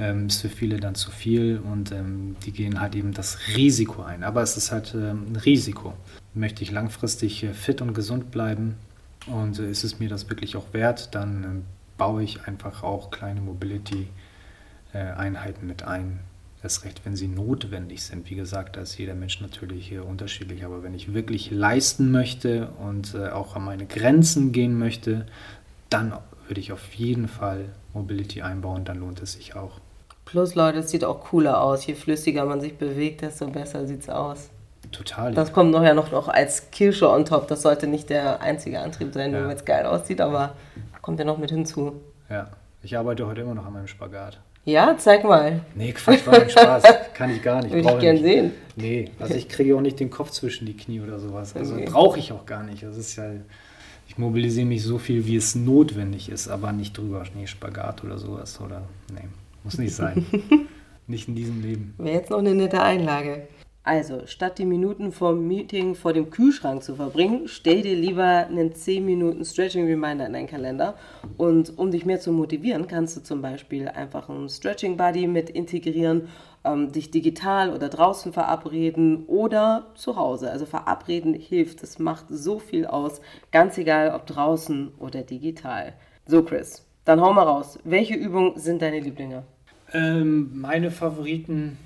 ähm, 0.00 0.26
ist 0.26 0.40
für 0.40 0.48
viele 0.48 0.80
dann 0.80 0.96
zu 0.96 1.12
viel 1.12 1.60
und 1.60 1.92
ähm, 1.92 2.34
die 2.44 2.52
gehen 2.52 2.80
halt 2.80 2.96
eben 2.96 3.12
das 3.12 3.38
Risiko 3.56 4.02
ein. 4.02 4.24
Aber 4.24 4.42
es 4.42 4.56
ist 4.56 4.72
halt 4.72 4.94
ähm, 4.96 5.26
ein 5.32 5.36
Risiko. 5.36 5.92
Möchte 6.34 6.64
ich 6.64 6.72
langfristig 6.72 7.44
äh, 7.44 7.52
fit 7.52 7.82
und 7.82 7.94
gesund 7.94 8.32
bleiben 8.32 8.74
und 9.32 9.58
äh, 9.58 9.70
ist 9.70 9.84
es 9.84 9.98
mir 9.98 10.08
das 10.08 10.28
wirklich 10.28 10.56
auch 10.56 10.72
wert, 10.72 11.14
dann 11.14 11.44
äh, 11.44 11.48
baue 11.96 12.22
ich 12.22 12.46
einfach 12.46 12.82
auch 12.82 13.10
kleine 13.10 13.40
Mobility-Einheiten 13.40 15.66
mit 15.66 15.82
ein 15.82 16.20
Erst 16.62 16.84
recht, 16.84 17.00
wenn 17.06 17.16
sie 17.16 17.26
notwendig 17.26 18.02
sind. 18.02 18.28
Wie 18.28 18.34
gesagt, 18.34 18.76
da 18.76 18.82
ist 18.82 18.98
jeder 18.98 19.14
Mensch 19.14 19.40
natürlich 19.40 19.88
hier 19.88 20.04
unterschiedlich. 20.04 20.66
Aber 20.66 20.82
wenn 20.82 20.92
ich 20.92 21.14
wirklich 21.14 21.50
leisten 21.50 22.10
möchte 22.10 22.68
und 22.78 23.14
äh, 23.14 23.30
auch 23.30 23.56
an 23.56 23.64
meine 23.64 23.86
Grenzen 23.86 24.52
gehen 24.52 24.78
möchte, 24.78 25.24
dann 25.88 26.12
würde 26.46 26.60
ich 26.60 26.72
auf 26.72 26.92
jeden 26.92 27.28
Fall 27.28 27.70
Mobility 27.94 28.42
einbauen. 28.42 28.84
Dann 28.84 28.98
lohnt 28.98 29.22
es 29.22 29.32
sich 29.32 29.56
auch. 29.56 29.80
Plus, 30.26 30.54
Leute, 30.54 30.80
es 30.80 30.90
sieht 30.90 31.04
auch 31.04 31.20
cooler 31.20 31.62
aus. 31.62 31.86
Je 31.86 31.94
flüssiger 31.94 32.44
man 32.44 32.60
sich 32.60 32.76
bewegt, 32.76 33.22
desto 33.22 33.46
besser 33.46 33.86
sieht 33.86 34.02
es 34.02 34.10
aus. 34.10 34.50
Total. 34.92 35.32
Das 35.34 35.52
kommt 35.52 35.70
noch 35.70 35.82
ja 35.84 35.94
noch, 35.94 36.10
noch 36.10 36.28
als 36.28 36.70
Kirsche 36.70 37.08
on 37.10 37.24
top. 37.24 37.48
Das 37.48 37.62
sollte 37.62 37.86
nicht 37.86 38.10
der 38.10 38.40
einzige 38.42 38.80
Antrieb 38.80 39.12
sein, 39.14 39.32
Ja. 39.32 39.38
nur 39.40 39.48
weil 39.48 39.56
es 39.56 39.64
geil 39.64 39.86
aussieht, 39.86 40.20
aber 40.20 40.54
kommt 41.02 41.18
ja 41.18 41.24
noch 41.24 41.38
mit 41.38 41.50
hinzu. 41.50 41.94
Ja. 42.28 42.48
Ich 42.82 42.96
arbeite 42.96 43.26
heute 43.26 43.42
immer 43.42 43.54
noch 43.54 43.66
an 43.66 43.74
meinem 43.74 43.86
Spagat. 43.88 44.40
Ja, 44.64 44.94
zeig 44.98 45.24
mal. 45.24 45.60
Nee, 45.74 45.92
Quatsch, 45.92 46.26
war 46.26 46.34
ein 46.40 46.48
Spaß. 46.50 46.82
Kann 47.14 47.30
ich 47.30 47.42
gar 47.42 47.62
nicht. 47.62 47.72
Würde 47.72 47.88
ich 47.92 47.98
gern 47.98 48.14
nicht. 48.16 48.24
sehen. 48.24 48.52
Nee, 48.76 49.10
also 49.18 49.34
ich 49.34 49.48
kriege 49.48 49.74
auch 49.76 49.80
nicht 49.80 50.00
den 50.00 50.10
Kopf 50.10 50.30
zwischen 50.30 50.66
die 50.66 50.76
Knie 50.76 51.00
oder 51.00 51.18
sowas. 51.18 51.54
Also 51.56 51.74
Okay. 51.74 51.86
brauche 51.90 52.18
ich 52.18 52.32
auch 52.32 52.46
gar 52.46 52.62
nicht. 52.62 52.82
Das 52.82 52.96
ist 52.96 53.16
ja, 53.16 53.30
ich 54.08 54.18
mobilisiere 54.18 54.66
mich 54.66 54.82
so 54.82 54.98
viel, 54.98 55.24
wie 55.26 55.36
es 55.36 55.54
notwendig 55.54 56.30
ist, 56.30 56.48
aber 56.48 56.72
nicht 56.72 56.96
drüber. 56.96 57.22
Nee, 57.34 57.46
Spagat 57.46 58.02
oder 58.04 58.18
sowas. 58.18 58.60
Oder 58.60 58.82
nee, 59.12 59.28
muss 59.64 59.78
nicht 59.78 59.94
sein. 59.94 60.26
nicht 61.06 61.28
in 61.28 61.34
diesem 61.34 61.62
Leben. 61.62 61.94
Wäre 61.98 62.16
jetzt 62.18 62.30
noch 62.30 62.38
eine 62.38 62.54
nette 62.54 62.82
Einlage. 62.82 63.42
Also, 63.82 64.26
statt 64.26 64.58
die 64.58 64.66
Minuten 64.66 65.10
vom 65.10 65.48
Meeting 65.48 65.94
vor 65.94 66.12
dem 66.12 66.28
Kühlschrank 66.28 66.82
zu 66.82 66.96
verbringen, 66.96 67.48
stell 67.48 67.80
dir 67.80 67.96
lieber 67.96 68.46
einen 68.46 68.74
10 68.74 69.06
Minuten 69.06 69.42
Stretching 69.42 69.86
Reminder 69.86 70.26
in 70.26 70.34
deinen 70.34 70.46
Kalender. 70.46 70.96
Und 71.38 71.78
um 71.78 71.90
dich 71.90 72.04
mehr 72.04 72.20
zu 72.20 72.30
motivieren, 72.30 72.88
kannst 72.88 73.16
du 73.16 73.22
zum 73.22 73.40
Beispiel 73.40 73.88
einfach 73.88 74.28
einen 74.28 74.50
Stretching 74.50 74.98
Buddy 74.98 75.26
mit 75.26 75.48
integrieren, 75.48 76.28
ähm, 76.62 76.92
dich 76.92 77.10
digital 77.10 77.72
oder 77.72 77.88
draußen 77.88 78.34
verabreden 78.34 79.24
oder 79.26 79.86
zu 79.94 80.16
Hause. 80.16 80.50
Also 80.50 80.66
verabreden 80.66 81.32
hilft, 81.32 81.82
das 81.82 81.98
macht 81.98 82.26
so 82.28 82.58
viel 82.58 82.84
aus, 82.84 83.22
ganz 83.50 83.78
egal 83.78 84.14
ob 84.14 84.26
draußen 84.26 84.92
oder 84.98 85.22
digital. 85.22 85.94
So, 86.26 86.42
Chris, 86.42 86.86
dann 87.06 87.22
hau 87.22 87.32
mal 87.32 87.44
raus. 87.44 87.78
Welche 87.84 88.14
Übungen 88.14 88.58
sind 88.58 88.82
deine 88.82 89.00
Lieblinge? 89.00 89.44
Ähm, 89.94 90.50
meine 90.60 90.90
Favoriten, 90.90 91.78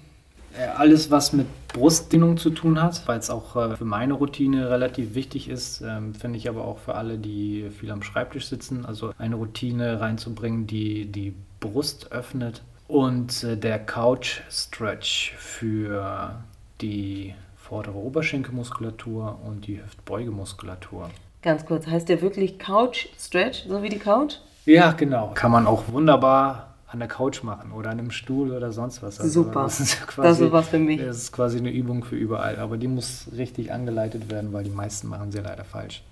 alles 0.77 1.11
was 1.11 1.33
mit 1.33 1.47
Brustdehnung 1.69 2.37
zu 2.37 2.51
tun 2.51 2.81
hat, 2.81 3.07
weil 3.07 3.19
es 3.19 3.31
auch 3.31 3.57
äh, 3.57 3.77
für 3.77 3.85
meine 3.85 4.15
Routine 4.15 4.71
relativ 4.71 5.15
wichtig 5.15 5.49
ist, 5.49 5.81
ähm, 5.81 6.15
finde 6.15 6.39
ich 6.39 6.49
aber 6.49 6.65
auch 6.65 6.79
für 6.79 6.95
alle, 6.95 7.19
die 7.19 7.71
viel 7.79 7.91
am 7.91 8.03
Schreibtisch 8.03 8.47
sitzen, 8.47 8.87
also 8.87 9.13
eine 9.19 9.35
Routine 9.35 10.01
reinzubringen, 10.01 10.67
die 10.67 11.07
die 11.07 11.35
Brust 11.61 12.13
öffnet 12.13 12.63
und 12.87 13.43
äh, 13.43 13.57
der 13.57 13.79
Couch 13.79 14.41
Stretch 14.51 15.35
für 15.37 16.35
die 16.81 17.35
vordere 17.57 17.97
Oberschenkelmuskulatur 17.97 19.39
und 19.45 19.67
die 19.67 19.83
Hüftbeugemuskulatur. 19.83 21.11
Ganz 21.43 21.67
kurz, 21.67 21.87
heißt 21.87 22.09
der 22.09 22.23
wirklich 22.23 22.59
Couch 22.59 23.09
Stretch, 23.19 23.65
so 23.67 23.83
wie 23.83 23.89
die 23.89 23.99
Couch? 23.99 24.37
Ja, 24.67 24.93
genau. 24.93 25.33
Kann 25.35 25.51
man 25.51 25.67
auch 25.67 25.89
wunderbar 25.89 26.74
an 26.95 27.01
der 27.01 27.09
Couch 27.09 27.43
machen 27.43 27.73
oder 27.73 27.91
an 27.91 27.99
einem 27.99 28.11
Stuhl 28.13 28.53
oder 28.53 28.73
sonst 28.73 29.03
was. 29.03 29.17
Super. 29.17 29.65
Das 29.65 29.81
ist, 29.81 29.95
ja 29.95 30.07
Das 30.07 30.15
quasi, 30.15 30.45
ist 30.47 30.53
was 30.53 30.69
für 30.69 30.79
mich. 30.79 31.01
Das 31.01 31.19
ist 31.19 31.33
quasi 31.33 31.59
eine 31.59 31.71
Übung 31.71 32.05
für 32.05 32.17
überall, 32.17 32.57
aber 32.57 32.77
die 32.79 32.89
muss 32.89 33.29
richtig 33.37 33.73
angeleitet 33.73 34.31
werden, 34.31 34.53
weil 34.53 34.65
die 34.65 34.71
meisten 34.71 35.09
machen 35.09 35.33
sie 35.33 35.41
leider 35.41 35.65
falsch. 35.65 36.03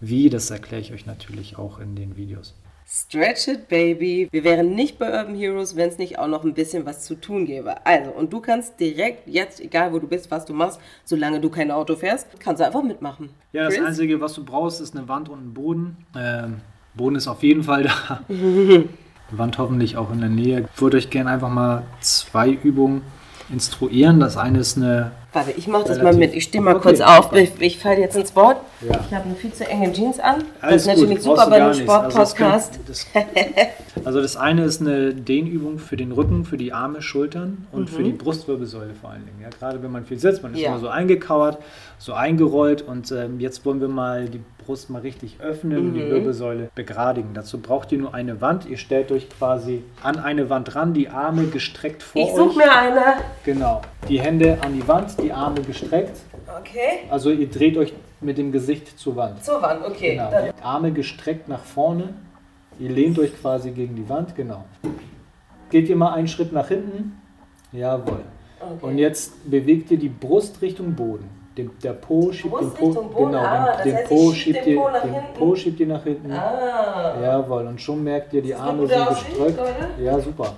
Wie, 0.00 0.28
das 0.28 0.50
erkläre 0.50 0.82
ich 0.82 0.92
euch 0.92 1.06
natürlich 1.06 1.56
auch 1.56 1.78
in 1.78 1.94
den 1.94 2.16
Videos. 2.16 2.54
Stretch 2.86 3.48
it, 3.48 3.68
baby. 3.68 4.28
Wir 4.30 4.44
wären 4.44 4.74
nicht 4.74 4.98
bei 4.98 5.06
Urban 5.18 5.34
Heroes, 5.34 5.74
wenn 5.74 5.88
es 5.88 5.96
nicht 5.98 6.18
auch 6.18 6.26
noch 6.26 6.44
ein 6.44 6.52
bisschen 6.52 6.84
was 6.84 7.04
zu 7.04 7.14
tun 7.14 7.46
gäbe. 7.46 7.86
Also, 7.86 8.10
und 8.10 8.32
du 8.32 8.40
kannst 8.40 8.78
direkt 8.78 9.26
jetzt, 9.26 9.60
egal 9.60 9.92
wo 9.92 9.98
du 10.00 10.06
bist, 10.06 10.30
was 10.30 10.44
du 10.44 10.52
machst, 10.52 10.78
solange 11.04 11.40
du 11.40 11.48
kein 11.48 11.70
Auto 11.70 11.96
fährst, 11.96 12.26
kannst 12.40 12.60
du 12.60 12.66
einfach 12.66 12.82
mitmachen. 12.82 13.30
Ja, 13.52 13.64
das 13.64 13.74
Chris? 13.74 13.86
Einzige, 13.86 14.20
was 14.20 14.34
du 14.34 14.44
brauchst, 14.44 14.80
ist 14.80 14.96
eine 14.96 15.08
Wand 15.08 15.28
und 15.28 15.46
ein 15.46 15.54
Boden. 15.54 15.96
Ähm, 16.14 16.60
Boden 16.94 17.16
ist 17.16 17.26
auf 17.26 17.42
jeden 17.42 17.62
Fall 17.62 17.84
da. 17.84 18.20
Wand 19.30 19.58
hoffentlich 19.58 19.96
auch 19.96 20.12
in 20.12 20.20
der 20.20 20.28
Nähe. 20.28 20.68
Ich 20.74 20.80
würde 20.80 20.96
euch 20.96 21.10
gerne 21.10 21.30
einfach 21.30 21.50
mal 21.50 21.82
zwei 22.00 22.50
Übungen 22.50 23.02
instruieren. 23.50 24.20
Das 24.20 24.36
eine 24.36 24.58
ist 24.58 24.76
eine 24.76 25.12
Warte, 25.34 25.50
ich 25.50 25.66
mach 25.66 25.82
das 25.82 26.00
mal 26.00 26.14
mit. 26.14 26.32
Ich 26.32 26.44
stehe 26.44 26.62
mal 26.62 26.76
Okay, 26.76 26.82
kurz 26.90 27.00
auf. 27.00 27.32
Ich, 27.32 27.50
ich 27.58 27.78
falle 27.80 27.98
jetzt 27.98 28.16
ins 28.16 28.36
Wort. 28.36 28.58
Ja. 28.80 29.00
Ich 29.08 29.12
habe 29.12 29.24
eine 29.24 29.34
viel 29.34 29.52
zu 29.52 29.68
enge 29.68 29.92
Jeans 29.92 30.20
an. 30.20 30.44
Alles 30.60 30.84
das 30.84 30.94
ist 30.94 31.00
gut, 31.00 31.08
natürlich 31.08 31.22
super 31.24 31.50
bei 31.50 31.56
einem. 31.56 31.66
Also 31.66 31.82
Sportpodcast. 31.82 32.78
Also 34.04 34.20
das 34.20 34.36
eine 34.36 34.64
ist 34.64 34.82
eine 34.82 35.14
Dehnübung 35.14 35.78
für 35.78 35.96
den 35.96 36.12
Rücken, 36.12 36.44
für 36.44 36.58
die 36.58 36.74
Arme, 36.74 37.00
Schultern 37.00 37.66
und 37.72 37.88
für 37.88 38.02
die 38.02 38.10
Brustwirbelsäule 38.12 38.92
vor 39.00 39.10
allen 39.10 39.24
Dingen. 39.24 39.38
Ja, 39.40 39.48
gerade 39.48 39.82
wenn 39.82 39.90
man 39.92 40.04
viel 40.04 40.18
sitzt, 40.18 40.42
man 40.42 40.52
ist 40.52 40.60
Ja. 40.60 40.70
immer 40.72 40.80
so 40.80 40.88
eingekauert, 40.88 41.56
so 41.96 42.12
eingerollt 42.12 42.82
und 42.82 43.10
ähm, 43.12 43.40
jetzt 43.40 43.64
wollen 43.64 43.80
wir 43.80 43.88
mal 43.88 44.28
die 44.28 44.40
Brust 44.64 44.90
mal 44.90 45.02
richtig 45.02 45.36
öffnen 45.40 45.78
und 45.78 45.94
die 45.94 46.00
Wirbelsäule 46.00 46.70
begradigen. 46.74 47.30
Dazu 47.34 47.60
braucht 47.60 47.92
ihr 47.92 47.98
nur 47.98 48.14
eine 48.14 48.40
Wand. 48.40 48.66
Ihr 48.66 48.76
stellt 48.76 49.12
euch 49.12 49.28
quasi 49.30 49.82
an 50.02 50.18
eine 50.18 50.50
Wand 50.50 50.74
ran, 50.74 50.94
die 50.94 51.08
Arme 51.08 51.46
gestreckt 51.46 52.02
vor 52.02 52.22
Ich 52.22 52.28
euch. 52.30 52.36
suche 52.36 52.56
mir 52.58 52.72
eine. 52.76 53.02
Genau. 53.44 53.82
Die 54.08 54.20
Hände 54.20 54.58
an 54.62 54.74
die 54.74 54.86
Wand, 54.88 55.20
die 55.22 55.32
Arme 55.32 55.60
gestreckt. 55.62 56.18
Okay. 56.60 57.06
Also 57.10 57.30
ihr 57.30 57.48
dreht 57.48 57.76
euch 57.76 57.92
mit 58.20 58.38
dem 58.38 58.52
Gesicht 58.52 58.98
zur 58.98 59.16
Wand. 59.16 59.44
Zur 59.44 59.60
Wand, 59.60 59.84
okay. 59.84 60.16
Genau. 60.16 60.30
Die 60.56 60.62
Arme 60.62 60.92
gestreckt 60.92 61.48
nach 61.48 61.62
vorne. 61.62 62.14
Ihr 62.78 62.90
lehnt 62.90 63.18
euch 63.18 63.38
quasi 63.40 63.70
gegen 63.70 63.94
die 63.96 64.08
Wand, 64.08 64.34
genau. 64.34 64.64
Geht 65.70 65.88
ihr 65.88 65.96
mal 65.96 66.12
einen 66.14 66.28
Schritt 66.28 66.52
nach 66.52 66.68
hinten? 66.68 67.20
Jawohl. 67.72 68.20
okay. 68.60 68.70
Und 68.86 68.98
jetzt 68.98 69.50
bewegt 69.50 69.90
ihr 69.90 69.98
die 69.98 70.08
Brust 70.08 70.60
Richtung 70.62 70.94
Boden. 70.94 71.28
Den, 71.56 71.70
der 71.84 71.92
Po 71.92 72.32
schiebt 72.32 72.60
den 72.60 72.70
Po, 72.72 72.90
Boden? 72.92 73.10
genau, 73.30 73.38
Ah, 73.44 73.64
den, 73.66 73.66
das 73.76 73.82
den 73.84 73.94
heißt, 73.96 74.08
Po 74.08 74.32
schiebt 74.32 74.66
den 74.66 74.72
ihr, 74.72 74.80
Po 74.80 74.88
nach 74.90 75.02
den 75.02 75.12
hinten? 75.14 75.38
Po 75.38 75.54
schiebt 75.54 75.80
ihr 75.80 75.86
nach 75.86 76.02
hinten. 76.02 76.32
ah. 76.32 77.20
Jawohl, 77.22 77.66
und 77.68 77.80
schon 77.80 78.02
merkt 78.02 78.32
ihr, 78.32 78.42
die 78.42 78.54
Arme 78.54 78.86
sind 78.88 79.08
gestreckt. 79.08 79.58
Ja, 80.02 80.18
super. 80.18 80.54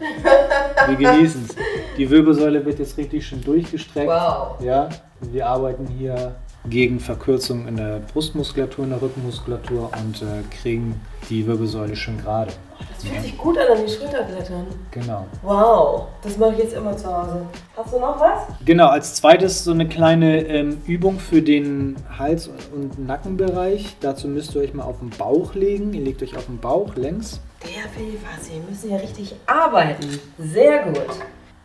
Wir 0.88 0.96
genießen 0.96 1.46
es. 1.50 1.56
Die 1.98 2.08
Wirbelsäule 2.10 2.64
wird 2.64 2.78
jetzt 2.78 2.96
richtig 2.96 3.26
schön 3.26 3.42
durchgestreckt. 3.42 4.08
Wow. 4.08 4.58
Ja, 4.60 4.88
wir 5.20 5.46
arbeiten 5.46 5.86
hier 5.98 6.34
gegen 6.68 6.98
Verkürzung 6.98 7.68
in 7.68 7.76
der 7.76 8.00
Brustmuskulatur, 8.12 8.84
in 8.84 8.90
der 8.90 9.02
Rückenmuskulatur 9.02 9.90
und 10.02 10.22
äh, 10.22 10.42
kriegen 10.62 11.00
die 11.28 11.46
Wirbelsäule 11.46 11.94
schön 11.94 12.16
gerade. 12.18 12.52
Das 12.78 13.04
fühlt 13.04 13.22
sich 13.22 13.36
gut 13.36 13.58
an, 13.58 13.76
an 13.76 13.84
die 13.86 13.92
Schulterblättern. 13.92 14.66
Genau. 14.90 15.26
Wow. 15.42 16.06
Das 16.22 16.36
mache 16.36 16.52
ich 16.52 16.58
jetzt 16.58 16.74
immer 16.74 16.96
zu 16.96 17.06
Hause. 17.06 17.46
Hast 17.76 17.92
du 17.92 17.98
noch 17.98 18.18
was? 18.20 18.42
Genau, 18.64 18.88
als 18.88 19.14
zweites 19.14 19.64
so 19.64 19.72
eine 19.72 19.88
kleine 19.88 20.40
ähm, 20.46 20.82
Übung 20.86 21.18
für 21.18 21.42
den 21.42 21.96
Hals- 22.18 22.48
und 22.74 22.98
Nackenbereich. 22.98 23.96
Dazu 24.00 24.28
müsst 24.28 24.54
ihr 24.54 24.62
euch 24.62 24.74
mal 24.74 24.84
auf 24.84 24.98
den 25.00 25.10
Bauch 25.10 25.54
legen. 25.54 25.92
Ihr 25.92 26.02
legt 26.02 26.22
euch 26.22 26.36
auf 26.36 26.46
den 26.46 26.58
Bauch 26.58 26.94
längs. 26.96 27.40
Der 27.62 27.84
will 28.00 28.18
was. 28.22 28.50
Wir 28.50 28.60
müssen 28.68 28.90
ja 28.90 28.96
richtig 28.96 29.34
arbeiten. 29.46 30.18
Sehr 30.38 30.84
gut. 30.84 31.06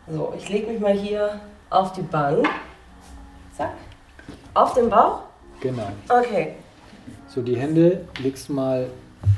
So, 0.08 0.34
ich 0.36 0.48
lege 0.48 0.70
mich 0.70 0.80
mal 0.80 0.92
hier 0.92 1.40
auf 1.70 1.92
die 1.92 2.02
Bank. 2.02 2.48
Zack. 3.56 3.72
Auf 4.54 4.74
den 4.74 4.90
Bauch. 4.90 5.20
Genau. 5.60 5.88
Okay. 6.08 6.54
So, 7.28 7.40
die 7.40 7.56
Hände 7.56 8.04
legst 8.22 8.48
du 8.48 8.52
mal 8.52 8.88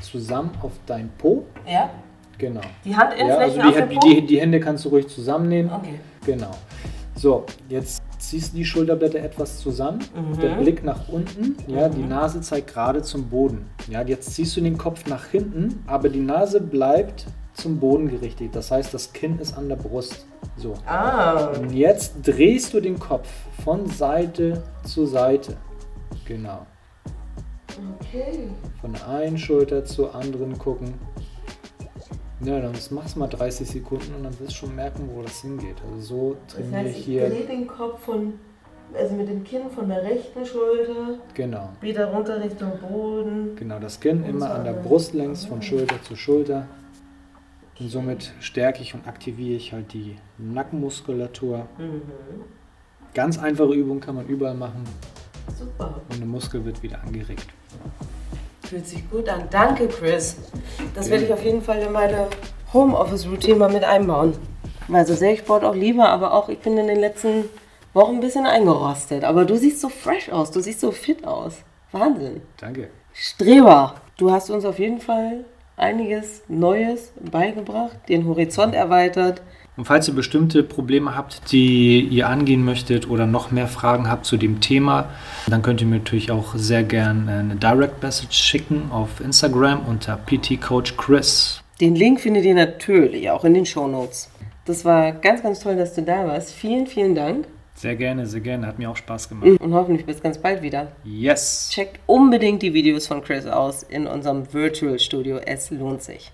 zusammen 0.01 0.51
auf 0.61 0.71
dein 0.85 1.09
Po. 1.17 1.45
Ja. 1.67 1.89
Genau. 2.37 2.61
Die 2.83 2.89
Ja, 2.91 3.09
also 3.09 3.55
die, 3.61 3.61
auf 3.67 3.87
die, 3.89 3.95
Po. 3.95 3.99
die, 4.07 4.25
die 4.25 4.41
Hände 4.41 4.59
kannst 4.59 4.83
du 4.85 4.89
ruhig 4.89 5.07
zusammennehmen. 5.07 5.71
Okay. 5.71 5.99
Genau. 6.25 6.51
So, 7.15 7.45
jetzt 7.69 8.01
ziehst 8.19 8.51
du 8.53 8.57
die 8.57 8.65
Schulterblätter 8.65 9.19
etwas 9.19 9.59
zusammen, 9.59 9.99
Mhm. 10.13 10.39
der 10.41 10.49
Blick 10.55 10.83
nach 10.83 11.07
unten, 11.07 11.55
ja, 11.67 11.87
die 11.87 12.01
Nase 12.03 12.41
zeigt 12.41 12.73
gerade 12.73 13.01
zum 13.03 13.29
Boden. 13.29 13.67
Ja, 13.89 14.01
jetzt 14.01 14.33
ziehst 14.33 14.57
du 14.57 14.61
den 14.61 14.77
Kopf 14.77 15.05
nach 15.07 15.27
hinten, 15.27 15.83
aber 15.87 16.09
die 16.09 16.19
Nase 16.19 16.59
bleibt 16.59 17.25
zum 17.53 17.79
Boden 17.79 18.09
gerichtet. 18.09 18.53
Das 18.53 18.69
heißt, 18.71 18.93
das 18.93 19.13
Kinn 19.13 19.39
ist 19.39 19.57
an 19.57 19.69
der 19.69 19.77
Brust. 19.77 20.25
So. 20.57 20.73
Ah. 20.85 21.51
Und 21.57 21.71
jetzt 21.71 22.15
drehst 22.23 22.73
du 22.73 22.81
den 22.81 22.99
Kopf 22.99 23.29
von 23.63 23.85
Seite 23.87 24.61
zu 24.83 25.05
Seite. 25.05 25.55
Genau. 26.25 26.65
Okay. 27.99 28.49
Von 28.81 28.93
der 28.93 29.07
einen 29.07 29.37
Schulter 29.37 29.83
zur 29.85 30.13
anderen 30.15 30.57
gucken. 30.57 30.93
Ja, 32.41 32.59
dann 32.59 32.73
machst 32.91 33.15
du 33.15 33.19
mal 33.19 33.27
30 33.27 33.67
Sekunden 33.67 34.13
und 34.15 34.23
dann 34.23 34.39
wirst 34.39 34.51
du 34.51 34.55
schon 34.67 34.75
merken, 34.75 35.09
wo 35.13 35.21
das 35.21 35.41
hingeht. 35.41 35.77
Also 35.89 36.01
so 36.01 36.37
Das 36.47 36.55
trainiere 36.55 36.77
heißt, 36.79 36.89
ich 36.91 36.97
ich 36.99 37.05
hier. 37.05 37.29
drehe 37.29 37.45
den 37.45 37.65
Kopf 37.67 38.01
von, 38.03 38.33
also 38.93 39.15
mit 39.15 39.29
dem 39.29 39.43
Kinn 39.43 39.69
von 39.73 39.87
der 39.87 40.03
rechten 40.03 40.45
Schulter 40.45 41.17
Genau. 41.33 41.69
wieder 41.81 42.05
runter 42.07 42.41
Richtung 42.43 42.73
Boden. 42.79 43.55
Genau, 43.55 43.79
das 43.79 43.99
Kinn 43.99 44.23
Und 44.23 44.29
immer 44.29 44.47
so 44.47 44.53
an 44.53 44.63
der 44.65 44.73
Brust 44.73 45.13
längs, 45.13 45.45
von 45.45 45.61
Schulter 45.61 46.01
zu 46.03 46.15
Schulter. 46.15 46.67
Und 47.79 47.89
somit 47.89 48.33
stärke 48.41 48.81
ich 48.81 48.93
und 48.93 49.07
aktiviere 49.07 49.55
ich 49.57 49.73
halt 49.73 49.93
die 49.93 50.15
Nackenmuskulatur. 50.37 51.67
Mhm. 51.77 52.01
Ganz 53.13 53.37
einfache 53.39 53.73
Übung 53.73 54.01
kann 54.01 54.15
man 54.15 54.27
überall 54.27 54.55
machen 54.55 54.83
Super. 55.57 56.01
und 56.09 56.19
der 56.19 56.27
Muskel 56.27 56.63
wird 56.65 56.81
wieder 56.83 57.01
angeregt. 57.01 57.47
Fühlt 58.63 58.87
sich 58.87 59.09
gut 59.09 59.29
an. 59.29 59.43
Danke, 59.51 59.87
Chris. 59.87 60.37
Das 60.93 61.07
Gerne. 61.07 61.11
werde 61.11 61.25
ich 61.25 61.33
auf 61.33 61.43
jeden 61.43 61.61
Fall 61.61 61.79
in 61.79 61.91
meine 61.91 62.27
Homeoffice-Routine 62.73 63.55
mal 63.55 63.71
mit 63.71 63.83
einbauen. 63.83 64.33
Also 64.91 65.13
sehr 65.15 65.33
ich 65.33 65.39
Sport 65.39 65.63
auch 65.63 65.75
lieber, 65.75 66.09
aber 66.09 66.33
auch 66.33 66.49
ich 66.49 66.59
bin 66.59 66.77
in 66.77 66.87
den 66.87 66.99
letzten 66.99 67.45
Wochen 67.93 68.15
ein 68.15 68.19
bisschen 68.19 68.45
eingerostet. 68.45 69.23
Aber 69.23 69.45
du 69.45 69.55
siehst 69.57 69.81
so 69.81 69.89
fresh 69.89 70.29
aus, 70.29 70.51
du 70.51 70.59
siehst 70.61 70.81
so 70.81 70.91
fit 70.91 71.25
aus. 71.25 71.57
Wahnsinn. 71.91 72.41
Danke. 72.57 72.89
Streber, 73.13 73.95
du 74.17 74.31
hast 74.31 74.49
uns 74.49 74.65
auf 74.65 74.79
jeden 74.79 74.99
Fall 74.99 75.45
einiges 75.77 76.41
Neues 76.47 77.11
beigebracht, 77.19 77.97
den 78.09 78.27
Horizont 78.27 78.75
erweitert. 78.75 79.41
Und 79.77 79.85
falls 79.85 80.07
ihr 80.07 80.13
bestimmte 80.13 80.63
Probleme 80.63 81.15
habt, 81.15 81.51
die 81.51 81.99
ihr 81.99 82.29
angehen 82.29 82.63
möchtet 82.63 83.09
oder 83.09 83.25
noch 83.25 83.51
mehr 83.51 83.67
Fragen 83.67 84.09
habt 84.09 84.25
zu 84.25 84.37
dem 84.37 84.61
Thema, 84.61 85.09
dann 85.47 85.61
könnt 85.61 85.81
ihr 85.81 85.87
mir 85.87 85.97
natürlich 85.97 86.31
auch 86.31 86.55
sehr 86.55 86.83
gerne 86.83 87.39
eine 87.39 87.55
Direct 87.55 88.01
Message 88.01 88.37
schicken 88.37 88.89
auf 88.91 89.19
Instagram 89.19 89.81
unter 89.85 90.15
PT 90.15 90.61
Coach 90.61 90.95
Chris. 90.95 91.61
Den 91.81 91.95
Link 91.95 92.21
findet 92.21 92.45
ihr 92.45 92.55
natürlich 92.55 93.29
auch 93.29 93.43
in 93.43 93.53
den 93.53 93.65
Show 93.65 93.87
Notes. 93.87 94.29
Das 94.63 94.85
war 94.85 95.11
ganz, 95.11 95.43
ganz 95.43 95.59
toll, 95.59 95.75
dass 95.75 95.93
du 95.93 96.03
da 96.03 96.25
warst. 96.25 96.53
Vielen, 96.53 96.87
vielen 96.87 97.13
Dank. 97.13 97.45
Sehr 97.77 97.97
gerne, 97.97 98.25
sehr 98.25 98.39
gerne. 98.39 98.67
Hat 98.67 98.79
mir 98.79 98.89
auch 98.89 98.95
Spaß 98.95 99.27
gemacht. 99.27 99.59
Und 99.59 99.73
hoffentlich 99.73 100.05
bis 100.05 100.21
ganz 100.23 100.37
bald 100.37 100.61
wieder. 100.61 100.93
Yes. 101.03 101.69
Checkt 101.71 101.99
unbedingt 102.05 102.61
die 102.61 102.73
Videos 102.73 103.05
von 103.05 103.21
Chris 103.21 103.45
aus 103.45 103.83
in 103.83 104.07
unserem 104.07 104.51
Virtual 104.53 104.97
Studio. 104.97 105.39
Es 105.45 105.69
lohnt 105.71 106.01
sich. 106.01 106.31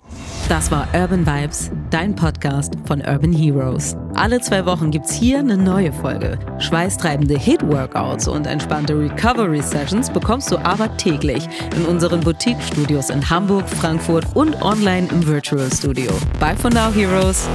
Das 0.48 0.70
war 0.70 0.86
Urban 0.94 1.26
Vibes, 1.26 1.72
dein 1.90 2.14
Podcast 2.14 2.74
von 2.84 3.00
Urban 3.00 3.32
Heroes. 3.32 3.96
Alle 4.14 4.40
zwei 4.40 4.64
Wochen 4.66 4.92
gibt's 4.92 5.12
hier 5.12 5.40
eine 5.40 5.56
neue 5.56 5.92
Folge. 5.92 6.38
Schweißtreibende 6.58 7.36
Hit-Workouts 7.36 8.28
und 8.28 8.46
entspannte 8.46 8.96
Recovery-Sessions 8.96 10.10
bekommst 10.10 10.52
du 10.52 10.58
aber 10.58 10.96
täglich 10.96 11.48
in 11.74 11.86
unseren 11.86 12.20
Boutique-Studios 12.20 13.10
in 13.10 13.28
Hamburg, 13.28 13.68
Frankfurt 13.68 14.26
und 14.34 14.62
online 14.62 15.08
im 15.10 15.26
Virtual 15.26 15.68
Studio. 15.72 16.12
Bye 16.38 16.56
for 16.56 16.70
now, 16.70 16.92
Heroes. 16.92 17.48